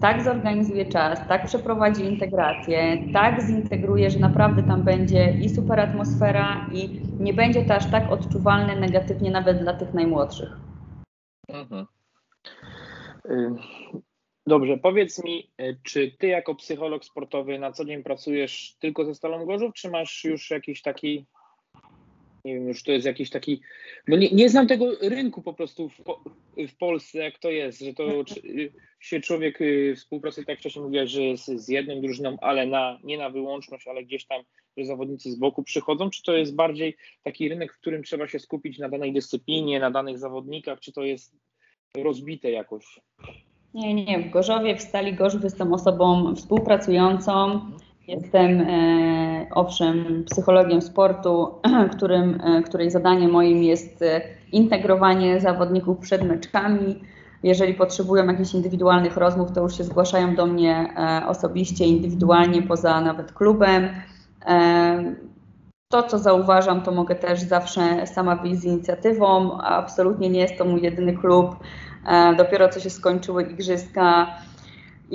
tak 0.00 0.22
zorganizuje 0.22 0.86
czas, 0.86 1.28
tak 1.28 1.46
przeprowadzi 1.46 2.04
integrację, 2.04 2.98
tak 3.12 3.42
zintegruje, 3.42 4.10
że 4.10 4.18
naprawdę 4.18 4.62
tam 4.62 4.82
będzie 4.82 5.38
i 5.40 5.48
super 5.48 5.80
atmosfera 5.80 6.66
i 6.72 7.00
nie 7.20 7.34
będzie 7.34 7.64
to 7.64 7.74
aż 7.74 7.90
tak 7.90 8.12
odczuwalne 8.12 8.76
negatywnie 8.76 9.30
nawet 9.30 9.58
dla 9.58 9.74
tych 9.74 9.94
najmłodszych. 9.94 10.56
Mhm. 11.48 11.86
Y, 13.30 13.50
dobrze, 14.46 14.76
powiedz 14.76 15.24
mi, 15.24 15.50
y, 15.60 15.78
czy 15.82 16.10
ty 16.18 16.26
jako 16.26 16.54
psycholog 16.54 17.04
sportowy 17.04 17.58
na 17.58 17.72
co 17.72 17.84
dzień 17.84 18.02
pracujesz 18.02 18.76
tylko 18.80 19.04
ze 19.04 19.14
Stalą 19.14 19.46
Gorzów, 19.46 19.74
czy 19.74 19.90
masz 19.90 20.24
już 20.24 20.50
jakiś 20.50 20.82
taki 20.82 21.26
nie 22.44 22.54
wiem, 22.54 22.68
już 22.68 22.82
to 22.82 22.92
jest 22.92 23.06
jakiś 23.06 23.30
taki, 23.30 23.60
no 24.08 24.16
nie, 24.16 24.30
nie 24.30 24.48
znam 24.48 24.66
tego 24.66 24.86
rynku 25.00 25.42
po 25.42 25.54
prostu 25.54 25.88
w, 25.88 26.02
w 26.68 26.76
Polsce, 26.76 27.18
jak 27.18 27.38
to 27.38 27.50
jest, 27.50 27.80
że 27.80 27.94
to 27.94 28.24
się 29.00 29.20
człowiek 29.20 29.60
y, 29.60 29.94
współpracuje, 29.96 30.44
tak 30.44 30.48
jak 30.48 30.58
wcześniej 30.58 30.84
mówiłaś, 30.84 31.10
że 31.10 31.22
jest 31.22 31.46
z 31.46 31.68
jedną 31.68 32.00
drużyną, 32.00 32.36
ale 32.40 32.66
na, 32.66 32.98
nie 33.04 33.18
na 33.18 33.30
wyłączność, 33.30 33.88
ale 33.88 34.04
gdzieś 34.04 34.26
tam, 34.26 34.42
że 34.76 34.84
zawodnicy 34.84 35.32
z 35.32 35.36
boku 35.36 35.62
przychodzą, 35.62 36.10
czy 36.10 36.22
to 36.22 36.36
jest 36.36 36.54
bardziej 36.54 36.96
taki 37.22 37.48
rynek, 37.48 37.72
w 37.72 37.80
którym 37.80 38.02
trzeba 38.02 38.28
się 38.28 38.38
skupić 38.38 38.78
na 38.78 38.88
danej 38.88 39.12
dyscyplinie, 39.12 39.80
na 39.80 39.90
danych 39.90 40.18
zawodnikach, 40.18 40.80
czy 40.80 40.92
to 40.92 41.02
jest 41.02 41.36
rozbite 41.96 42.50
jakoś? 42.50 43.00
Nie, 43.74 43.94
nie, 43.94 44.18
w 44.18 44.30
Gorzowie, 44.30 44.76
w 44.76 44.82
Stali 44.82 45.14
Gorzów 45.14 45.44
jestem 45.44 45.72
osobą 45.72 46.34
współpracującą, 46.34 47.60
Jestem 48.08 48.60
e, 48.60 49.46
owszem 49.50 50.24
psychologiem 50.30 50.82
sportu, 50.82 51.54
którym, 51.96 52.40
e, 52.44 52.62
której 52.62 52.90
zadaniem 52.90 53.30
moim 53.30 53.62
jest 53.62 54.02
e, 54.02 54.20
integrowanie 54.52 55.40
zawodników 55.40 55.98
przed 55.98 56.22
meczkami. 56.22 57.00
Jeżeli 57.42 57.74
potrzebują 57.74 58.26
jakichś 58.26 58.54
indywidualnych 58.54 59.16
rozmów, 59.16 59.52
to 59.52 59.60
już 59.60 59.76
się 59.76 59.84
zgłaszają 59.84 60.34
do 60.34 60.46
mnie 60.46 60.94
osobiście, 61.26 61.84
indywidualnie, 61.84 62.62
poza 62.62 63.00
nawet 63.00 63.32
klubem. 63.32 63.88
To, 65.88 66.02
co 66.02 66.18
zauważam, 66.18 66.82
to 66.82 66.92
mogę 66.92 67.14
też 67.14 67.40
zawsze 67.40 68.06
sama 68.06 68.36
wyjść 68.36 68.60
z 68.60 68.64
inicjatywą. 68.64 69.58
Absolutnie 69.60 70.30
nie 70.30 70.40
jest 70.40 70.58
to 70.58 70.64
mój 70.64 70.82
jedyny 70.82 71.16
klub. 71.16 71.56
Dopiero 72.36 72.68
co 72.68 72.80
się 72.80 72.90
skończyły 72.90 73.42
igrzyska 73.42 74.26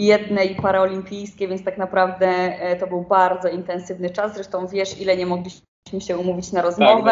jedne 0.06 0.46
i 0.46 0.56
paraolimpijskie, 0.56 1.48
więc 1.48 1.64
tak 1.64 1.78
naprawdę 1.78 2.28
e, 2.28 2.76
to 2.76 2.88
był 2.88 3.02
bardzo 3.02 3.50
intensywny 3.50 4.10
czas. 4.10 4.34
Zresztą 4.34 4.68
wiesz, 4.68 5.02
ile 5.02 5.18
nie 5.18 5.26
mogliśmy 5.26 5.70
się 6.00 6.18
umówić 6.18 6.52
na 6.52 6.62
rozmowę. 6.62 7.12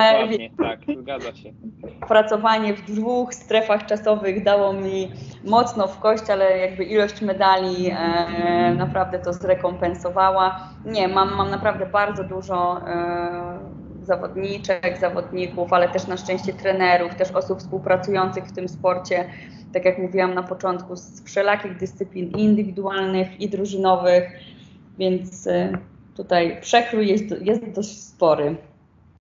Tak, 0.57 0.85
tak, 0.87 0.97
zgadza 0.97 1.35
się. 1.35 1.53
Pracowanie 2.07 2.73
w 2.73 2.81
dwóch 2.81 3.33
strefach 3.33 3.85
czasowych 3.85 4.43
dało 4.43 4.73
mi 4.73 5.11
mocno 5.45 5.87
w 5.87 5.99
kość, 5.99 6.29
ale 6.29 6.57
jakby 6.57 6.83
ilość 6.83 7.21
medali 7.21 7.89
e, 7.89 8.73
naprawdę 8.77 9.19
to 9.19 9.33
zrekompensowała. 9.33 10.59
Nie, 10.85 11.07
mam, 11.07 11.35
mam 11.35 11.49
naprawdę 11.49 11.85
bardzo 11.85 12.23
dużo 12.23 12.81
e, 12.87 13.86
zawodniczek, 14.07 14.97
zawodników, 15.01 15.73
ale 15.73 15.89
też 15.89 16.07
na 16.07 16.17
szczęście 16.17 16.53
trenerów, 16.53 17.15
też 17.15 17.31
osób 17.31 17.59
współpracujących 17.59 18.45
w 18.45 18.51
tym 18.51 18.69
sporcie 18.69 19.25
tak 19.73 19.85
jak 19.85 19.97
mówiłam 19.97 20.33
na 20.33 20.43
początku, 20.43 20.95
z 20.95 21.23
wszelakich 21.23 21.77
dyscyplin 21.77 22.31
indywidualnych 22.31 23.41
i 23.41 23.49
drużynowych, 23.49 24.31
więc 24.97 25.47
y, 25.47 25.77
tutaj 26.15 26.61
przekrój 26.61 27.07
jest, 27.07 27.41
jest 27.41 27.71
dość 27.71 28.03
spory. 28.03 28.55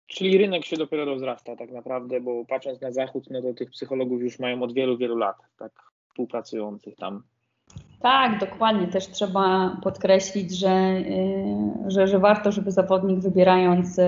Czyli 0.07 0.37
rynek 0.37 0.65
się 0.65 0.77
dopiero 0.77 1.05
rozrasta 1.05 1.55
tak 1.55 1.71
naprawdę, 1.71 2.21
bo 2.21 2.45
patrząc 2.45 2.81
na 2.81 2.91
zachód, 2.91 3.25
no 3.29 3.41
to 3.41 3.53
tych 3.53 3.69
psychologów 3.71 4.21
już 4.21 4.39
mają 4.39 4.63
od 4.63 4.73
wielu, 4.73 4.97
wielu 4.97 5.17
lat, 5.17 5.35
tak 5.57 5.71
współpracujących 6.09 6.95
tam. 6.95 7.23
Tak, 8.01 8.39
dokładnie. 8.39 8.87
Też 8.87 9.07
trzeba 9.07 9.77
podkreślić, 9.83 10.57
że, 10.57 11.03
y, 11.87 11.91
że, 11.91 12.07
że 12.07 12.19
warto, 12.19 12.51
żeby 12.51 12.71
zawodnik 12.71 13.19
wybierając 13.19 13.99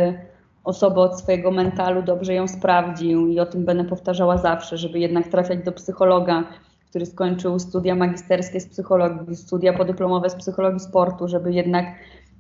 osobę 0.63 1.02
od 1.02 1.19
swojego 1.19 1.52
mentalu 1.52 2.02
dobrze 2.02 2.34
ją 2.34 2.47
sprawdził 2.47 3.28
i 3.28 3.39
o 3.39 3.45
tym 3.45 3.65
będę 3.65 3.84
powtarzała 3.84 4.38
zawsze, 4.38 4.78
żeby 4.78 5.00
jednak 5.00 5.28
trafiać 5.28 5.63
do 5.63 5.71
psychologa, 5.71 6.43
który 6.89 7.06
skończył 7.06 7.60
studia 7.60 7.95
magisterskie 7.95 8.60
z 8.60 8.67
psychologii, 8.67 9.36
studia 9.36 9.74
podyplomowe 9.74 10.30
z 10.30 10.36
psychologii 10.36 10.80
sportu, 10.80 11.28
żeby 11.28 11.53
jednak 11.53 11.86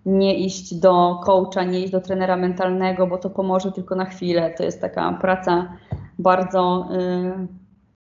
nie 0.05 0.35
iść 0.35 0.75
do 0.75 1.19
coacha, 1.25 1.63
nie 1.63 1.79
iść 1.79 1.91
do 1.91 2.01
trenera 2.01 2.37
mentalnego, 2.37 3.07
bo 3.07 3.17
to 3.17 3.29
pomoże 3.29 3.71
tylko 3.71 3.95
na 3.95 4.05
chwilę. 4.05 4.53
To 4.57 4.63
jest 4.63 4.81
taka 4.81 5.17
praca 5.21 5.77
bardzo 6.19 6.87
yy, 6.91 7.60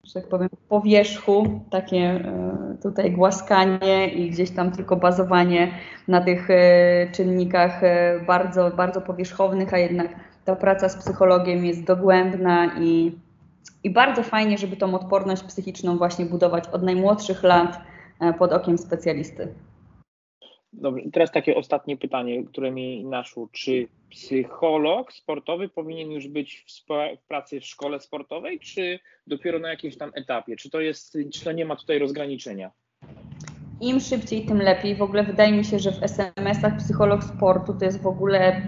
że 0.10 0.22
tak 0.22 0.30
powiem, 0.30 0.50
po 0.70 0.82
wierzchu, 0.82 1.62
takie 1.70 1.98
e, 1.98 2.78
tutaj 2.84 3.12
głaskanie 3.12 4.08
i 4.08 4.30
gdzieś 4.30 4.52
tam 4.52 4.72
tylko 4.72 4.96
bazowanie 4.96 5.72
na 6.08 6.22
tych 6.22 6.50
e, 6.50 7.12
czynnikach 7.12 7.84
e, 7.84 8.20
bardzo, 8.28 8.72
bardzo 8.72 9.02
powierzchownych, 9.02 9.74
a 9.74 9.78
jednak 9.78 10.16
ta 10.46 10.56
praca 10.56 10.90
z 10.90 10.98
psychologiem 10.98 11.66
jest 11.66 11.84
dogłębna 11.84 12.80
i, 12.80 13.12
i 13.84 13.90
bardzo 13.90 14.24
fajnie, 14.24 14.58
żeby 14.58 14.78
tą 14.78 14.96
odporność 14.96 15.44
psychiczną 15.44 15.98
właśnie 15.98 16.26
budować 16.26 16.68
od 16.68 16.84
najmłodszych 16.84 17.44
lat 17.44 17.80
pod 18.40 18.52
okiem 18.54 18.78
specjalisty. 18.78 19.48
Dobrze, 20.74 21.04
teraz 21.14 21.32
takie 21.32 21.56
ostatnie 21.56 21.98
pytanie, 21.98 22.44
które 22.44 22.72
mi 22.72 23.06
naszło. 23.06 23.48
Czy 23.52 23.88
psycholog 24.10 25.14
sportowy 25.14 25.70
powinien 25.70 26.12
już 26.12 26.28
być 26.28 26.66
w, 26.68 27.28
pracy 27.28 27.60
w 27.60 27.66
szkole 27.66 28.00
sportowej, 28.00 28.60
czy 28.60 29.00
dopiero 29.28 29.60
na 29.60 29.70
jakimś 29.70 29.98
tam 29.98 30.12
etapie? 30.16 30.56
Czy 30.56 30.70
to 30.70 30.82
jest, 30.82 31.18
czy 31.34 31.44
to 31.44 31.52
nie 31.52 31.66
ma 31.66 31.76
tutaj 31.76 32.00
rozgraniczenia? 32.00 32.72
Im 33.82 34.00
szybciej, 34.00 34.46
tym 34.46 34.58
lepiej. 34.58 34.96
W 34.96 35.02
ogóle 35.02 35.24
wydaje 35.24 35.52
mi 35.52 35.66
się, 35.66 35.80
że 35.80 35.92
w 35.92 36.04
SMS-ach 36.04 36.78
psycholog 36.78 37.24
sportu 37.24 37.74
to 37.74 37.86
jest 37.86 38.02
w 38.02 38.08
ogóle 38.08 38.62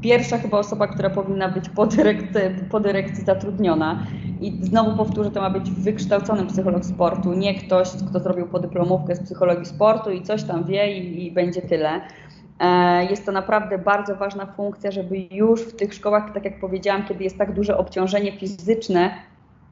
pierwsza 0.00 0.38
chyba 0.38 0.58
osoba, 0.58 0.86
która 0.86 1.10
powinna 1.10 1.48
być 1.48 1.68
po, 1.68 1.86
dyrekcji, 1.86 2.40
po 2.70 2.80
dyrekcji 2.80 3.24
zatrudniona. 3.24 4.06
I 4.40 4.58
znowu 4.62 4.96
powtórzę, 4.96 5.30
to 5.30 5.40
ma 5.40 5.50
być 5.50 5.70
wykształcony 5.70 6.46
psycholog 6.46 6.84
sportu, 6.84 7.34
nie 7.34 7.54
ktoś, 7.54 7.88
kto 8.10 8.20
zrobił 8.20 8.46
podyplomówkę 8.46 9.16
z 9.16 9.20
psychologii 9.20 9.66
sportu 9.66 10.10
i 10.10 10.22
coś 10.22 10.44
tam 10.44 10.64
wie 10.64 10.98
i, 10.98 11.26
i 11.26 11.32
będzie 11.32 11.62
tyle. 11.62 12.00
E, 12.60 13.04
jest 13.04 13.26
to 13.26 13.32
naprawdę 13.32 13.78
bardzo 13.78 14.16
ważna 14.16 14.46
funkcja, 14.46 14.90
żeby 14.90 15.16
już 15.30 15.62
w 15.62 15.76
tych 15.76 15.94
szkołach, 15.94 16.34
tak 16.34 16.44
jak 16.44 16.60
powiedziałam, 16.60 17.04
kiedy 17.04 17.24
jest 17.24 17.38
tak 17.38 17.52
duże 17.52 17.78
obciążenie 17.78 18.38
fizyczne, 18.38 19.10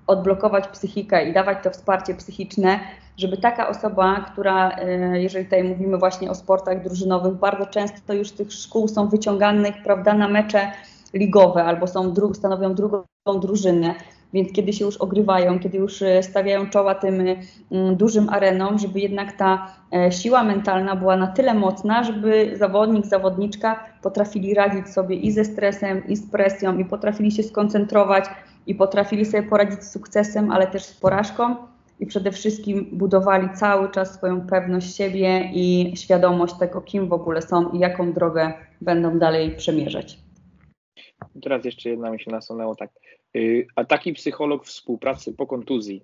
odblokować 0.06 0.68
psychikę 0.68 1.28
i 1.28 1.32
dawać 1.32 1.58
to 1.62 1.70
wsparcie 1.70 2.14
psychiczne, 2.14 2.80
żeby 3.16 3.36
taka 3.36 3.68
osoba, 3.68 4.20
która, 4.32 4.70
e, 4.70 5.22
jeżeli 5.22 5.44
tutaj 5.44 5.64
mówimy 5.64 5.98
właśnie 5.98 6.30
o 6.30 6.34
sportach 6.34 6.82
drużynowych, 6.82 7.34
bardzo 7.34 7.66
często 7.66 8.14
już 8.14 8.28
z 8.28 8.32
tych 8.32 8.52
szkół 8.52 8.88
są 8.88 9.08
wyciąganych, 9.08 9.74
prawda, 9.84 10.14
na 10.14 10.28
mecze 10.28 10.72
ligowe 11.14 11.64
albo 11.64 11.86
są 11.86 12.14
stanowią 12.34 12.74
drugą 12.74 13.04
drużynę, 13.40 13.94
więc 14.32 14.52
kiedy 14.52 14.72
się 14.72 14.84
już 14.84 14.96
ogrywają, 14.96 15.58
kiedy 15.58 15.78
już 15.78 16.02
e, 16.02 16.22
stawiają 16.22 16.70
czoła 16.70 16.94
tym 16.94 17.24
mm, 17.70 17.96
dużym 17.96 18.28
arenom, 18.28 18.78
żeby 18.78 19.00
jednak 19.00 19.32
ta 19.32 19.72
e, 19.92 20.12
siła 20.12 20.44
mentalna 20.44 20.96
była 20.96 21.16
na 21.16 21.26
tyle 21.26 21.54
mocna, 21.54 22.04
żeby 22.04 22.52
zawodnik, 22.58 23.06
zawodniczka 23.06 23.84
potrafili 24.02 24.54
radzić 24.54 24.88
sobie 24.88 25.16
i 25.16 25.32
ze 25.32 25.44
stresem, 25.44 26.08
i 26.08 26.16
z 26.16 26.30
presją, 26.30 26.78
i 26.78 26.84
potrafili 26.84 27.30
się 27.30 27.42
skoncentrować, 27.42 28.24
i 28.66 28.74
potrafili 28.74 29.24
sobie 29.24 29.42
poradzić 29.42 29.82
z 29.82 29.92
sukcesem, 29.92 30.50
ale 30.50 30.66
też 30.66 30.84
z 30.84 30.94
porażką. 30.94 31.56
I 32.00 32.06
przede 32.06 32.32
wszystkim 32.32 32.88
budowali 32.92 33.48
cały 33.54 33.90
czas 33.90 34.14
swoją 34.14 34.40
pewność 34.40 34.96
siebie 34.96 35.50
i 35.52 35.92
świadomość 35.96 36.54
tego, 36.54 36.80
kim 36.80 37.08
w 37.08 37.12
ogóle 37.12 37.42
są 37.42 37.70
i 37.70 37.78
jaką 37.78 38.12
drogę 38.12 38.52
będą 38.80 39.18
dalej 39.18 39.56
przemierzać. 39.56 40.25
Teraz 41.42 41.64
jeszcze 41.64 41.90
jedna 41.90 42.10
mi 42.10 42.20
się 42.20 42.30
nasunęło 42.30 42.74
tak. 42.74 42.90
Y, 43.36 43.66
a 43.76 43.84
taki 43.84 44.12
psycholog 44.12 44.66
współpracy 44.66 45.32
po 45.32 45.46
kontuzji, 45.46 46.02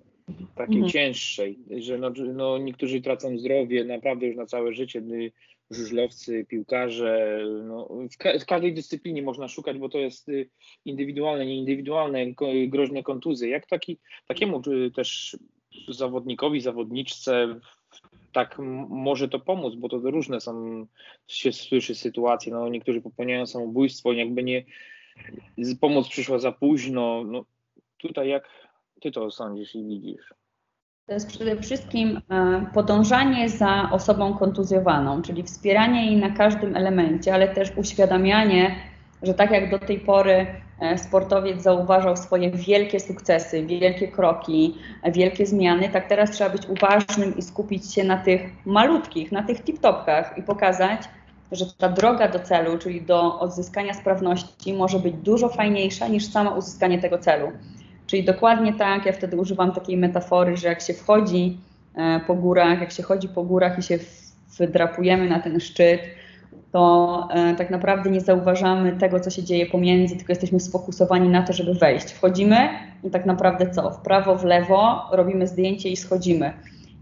takiej 0.55 0.75
mhm. 0.75 0.91
cięższej, 0.91 1.59
że 1.77 1.97
no, 1.97 2.11
no, 2.33 2.57
niektórzy 2.57 3.01
tracą 3.01 3.37
zdrowie 3.37 3.83
naprawdę 3.83 4.25
już 4.25 4.35
na 4.35 4.45
całe 4.45 4.73
życie, 4.73 4.99
y, 4.99 5.31
żużlowcy, 5.71 6.45
piłkarze, 6.49 7.39
no, 7.63 7.89
w, 8.11 8.17
ka 8.17 8.39
w, 8.39 8.45
każdej 8.45 8.73
dyscyplinie 8.73 9.21
można 9.21 9.47
szukać, 9.47 9.77
bo 9.77 9.89
to 9.89 9.97
jest 9.97 10.29
y, 10.29 10.49
indywidualne, 10.85 11.45
nieindywidualne, 11.45 12.25
groźne 12.67 13.03
kontuzje. 13.03 13.49
Jak 13.49 13.67
taki, 13.67 13.99
takiemu 14.27 14.61
też 14.95 15.37
zawodnikowi, 15.89 16.61
zawodniczce 16.61 17.59
tak 18.33 18.57
może 18.89 19.29
to 19.29 19.39
pomóc, 19.39 19.75
bo 19.75 19.89
to 19.89 19.97
różne 19.97 20.41
są, 20.41 20.85
się 21.27 21.51
słyszy 21.51 21.95
sytuacje, 21.95 22.53
no 22.53 22.69
niektórzy 22.69 23.01
popełniają 23.01 23.45
samobójstwo, 23.45 24.13
jakby 24.13 24.43
nie, 24.43 24.63
pomoc 25.81 26.09
przyszła 26.09 26.39
za 26.39 26.51
późno. 26.51 27.23
No, 27.23 27.45
tutaj 27.97 28.27
jak 28.27 28.49
ty 29.01 29.11
to 29.11 29.31
sądzisz 29.31 29.75
i 29.75 29.83
widzisz? 29.83 30.33
To 31.05 31.13
jest 31.13 31.27
przede 31.27 31.61
wszystkim 31.61 32.21
e, 32.29 32.65
podążanie 32.73 33.49
za 33.49 33.89
osobą 33.91 34.37
kontuzjowaną, 34.37 35.21
czyli 35.21 35.43
wspieranie 35.43 36.05
jej 36.05 36.15
na 36.15 36.29
każdym 36.29 36.75
elemencie, 36.75 37.33
ale 37.33 37.47
też 37.47 37.71
uświadamianie, 37.77 38.75
że 39.23 39.33
tak 39.33 39.51
jak 39.51 39.71
do 39.71 39.79
tej 39.79 39.99
pory 39.99 40.45
e, 40.79 40.97
sportowiec 40.97 41.61
zauważał 41.61 42.17
swoje 42.17 42.51
wielkie 42.51 42.99
sukcesy, 42.99 43.65
wielkie 43.65 44.07
kroki, 44.07 44.77
wielkie 45.13 45.45
zmiany, 45.45 45.89
tak 45.89 46.09
teraz 46.09 46.31
trzeba 46.31 46.49
być 46.49 46.65
uważnym 46.65 47.37
i 47.37 47.41
skupić 47.41 47.93
się 47.93 48.03
na 48.03 48.17
tych 48.17 48.41
malutkich, 48.65 49.31
na 49.31 49.43
tych 49.43 49.63
tip-topkach 49.63 50.37
i 50.37 50.43
pokazać, 50.43 51.01
że 51.55 51.65
ta 51.77 51.89
droga 51.89 52.27
do 52.27 52.39
celu, 52.39 52.77
czyli 52.77 53.01
do 53.01 53.39
odzyskania 53.39 53.93
sprawności, 53.93 54.73
może 54.73 54.99
być 54.99 55.13
dużo 55.13 55.49
fajniejsza 55.49 56.07
niż 56.07 56.25
samo 56.25 56.51
uzyskanie 56.51 57.01
tego 57.01 57.17
celu. 57.17 57.51
Czyli 58.07 58.23
dokładnie 58.23 58.73
tak, 58.73 59.05
ja 59.05 59.13
wtedy 59.13 59.37
używam 59.37 59.71
takiej 59.71 59.97
metafory, 59.97 60.57
że 60.57 60.67
jak 60.67 60.81
się 60.81 60.93
wchodzi 60.93 61.57
e, 61.95 62.19
po 62.27 62.35
górach, 62.35 62.81
jak 62.81 62.91
się 62.91 63.03
chodzi 63.03 63.27
po 63.29 63.43
górach 63.43 63.79
i 63.79 63.83
się 63.83 63.99
wdrapujemy 64.59 65.29
na 65.29 65.39
ten 65.39 65.59
szczyt, 65.59 66.01
to 66.71 67.27
e, 67.31 67.55
tak 67.55 67.69
naprawdę 67.69 68.09
nie 68.09 68.21
zauważamy 68.21 68.91
tego, 68.91 69.19
co 69.19 69.29
się 69.29 69.43
dzieje 69.43 69.65
pomiędzy, 69.65 70.15
tylko 70.15 70.31
jesteśmy 70.31 70.59
sfokusowani 70.59 71.29
na 71.29 71.41
to, 71.41 71.53
żeby 71.53 71.73
wejść. 71.73 72.11
Wchodzimy 72.11 72.69
i 73.03 73.09
tak 73.09 73.25
naprawdę 73.25 73.69
co? 73.71 73.91
W 73.91 73.97
prawo, 74.01 74.35
w 74.35 74.43
lewo, 74.43 75.01
robimy 75.11 75.47
zdjęcie 75.47 75.89
i 75.89 75.97
schodzimy. 75.97 76.53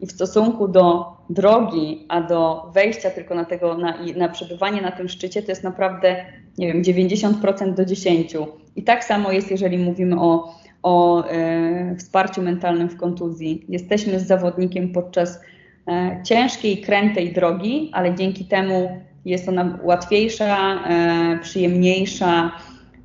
I 0.02 0.08
w 0.08 0.12
stosunku 0.12 0.68
do 0.68 1.06
drogi, 1.30 2.06
a 2.10 2.22
do 2.22 2.72
wejścia 2.74 3.10
tylko 3.10 3.36
na, 3.36 3.45
tego, 3.45 3.78
na, 3.78 3.97
na 4.16 4.30
przebywanie 4.30 4.82
na 4.82 4.91
tym 4.91 5.10
szczycie, 5.10 5.41
to 5.41 5.52
jest 5.52 5.64
naprawdę, 5.64 6.26
nie 6.58 6.74
wiem, 6.74 6.84
90% 6.84 7.74
do 7.74 7.84
10%. 7.84 8.45
I 8.76 8.84
tak 8.84 9.04
samo 9.04 9.32
jest, 9.32 9.52
jeżeli 9.52 9.78
mówimy 9.78 10.22
o, 10.22 10.56
o 10.84 11.26
e, 11.28 11.95
wsparciu 11.95 12.41
mentalnym 12.41 12.89
w 12.89 12.97
kontuzji. 12.97 13.66
Jesteśmy 13.70 14.20
z 14.20 14.28
zawodnikiem 14.28 14.91
podczas 14.91 15.41
e, 15.88 16.22
ciężkiej, 16.24 16.82
krętej 16.82 17.34
drogi, 17.34 17.89
ale 17.93 18.16
dzięki 18.16 18.45
temu 18.45 19.02
jest 19.26 19.49
ona 19.49 19.80
łatwiejsza, 19.84 20.84
e, 20.89 21.39
przyjemniejsza, 21.41 22.52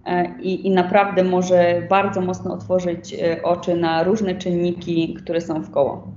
e, 0.06 0.34
i, 0.40 0.66
i, 0.66 0.70
naprawdę 0.70 1.24
może 1.24 1.82
bardzo 1.90 2.20
mocno 2.20 2.54
otworzyć 2.54 3.14
e, 3.14 3.42
oczy 3.42 3.76
na 3.76 4.02
różne 4.02 4.34
czynniki, 4.34 5.14
które 5.14 5.40
są 5.40 5.62
w 5.62 5.70
koło 5.70 6.08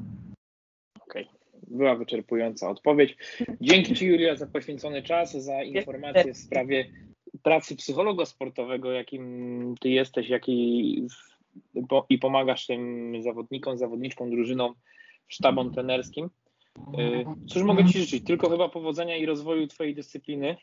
była 1.70 1.96
wyczerpująca 1.96 2.70
odpowiedź. 2.70 3.18
Dzięki 3.62 3.96
Ci, 3.96 4.06
Julia, 4.06 4.36
za 4.36 4.48
poświęcony 4.48 5.04
czas, 5.04 5.32
za 5.32 5.64
informacje 5.64 6.34
w 6.34 6.38
sprawie 6.38 6.86
pracy 7.44 7.76
psychologa 7.76 8.26
sportowego, 8.26 8.92
jakim 8.92 9.76
Ty 9.82 9.90
jesteś, 9.90 10.30
jaki 10.30 11.08
i 12.10 12.20
pomagasz 12.20 12.68
tym 12.68 13.14
zawodnikom, 13.22 13.78
zawodniczkom, 13.78 14.32
drużynom, 14.32 14.74
sztabom 15.28 15.74
trenerskim. 15.74 16.30
Y, 17.00 17.26
cóż 17.48 17.64
mogę 17.64 17.86
Ci 17.86 18.00
życzyć? 18.00 18.24
Tylko 18.24 18.50
chyba 18.50 18.70
powodzenia 18.70 19.18
i 19.18 19.26
rozwoju 19.26 19.68
Twojej 19.68 19.96
dyscypliny. 19.96 20.56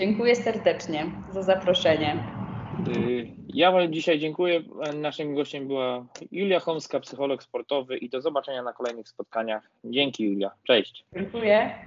Dziękuję 0.00 0.36
serdecznie 0.36 1.12
za 1.32 1.42
zaproszenie. 1.42 2.24
Y, 2.96 3.26
ja 3.48 3.88
dzisiaj 3.88 4.18
dziękuję. 4.18 4.62
Naszym 4.94 5.34
gościem 5.34 5.66
była 5.66 6.06
Julia 6.30 6.60
Chomska, 6.60 7.00
psycholog 7.00 7.42
sportowy 7.42 7.96
i 7.96 8.08
do 8.08 8.20
zobaczenia 8.20 8.62
na 8.62 8.72
kolejnych 8.72 9.08
spotkaniach. 9.08 9.70
Dzięki 9.84 10.24
Julia. 10.24 10.50
Cześć. 10.66 11.04
Dziękuję. 11.14 11.84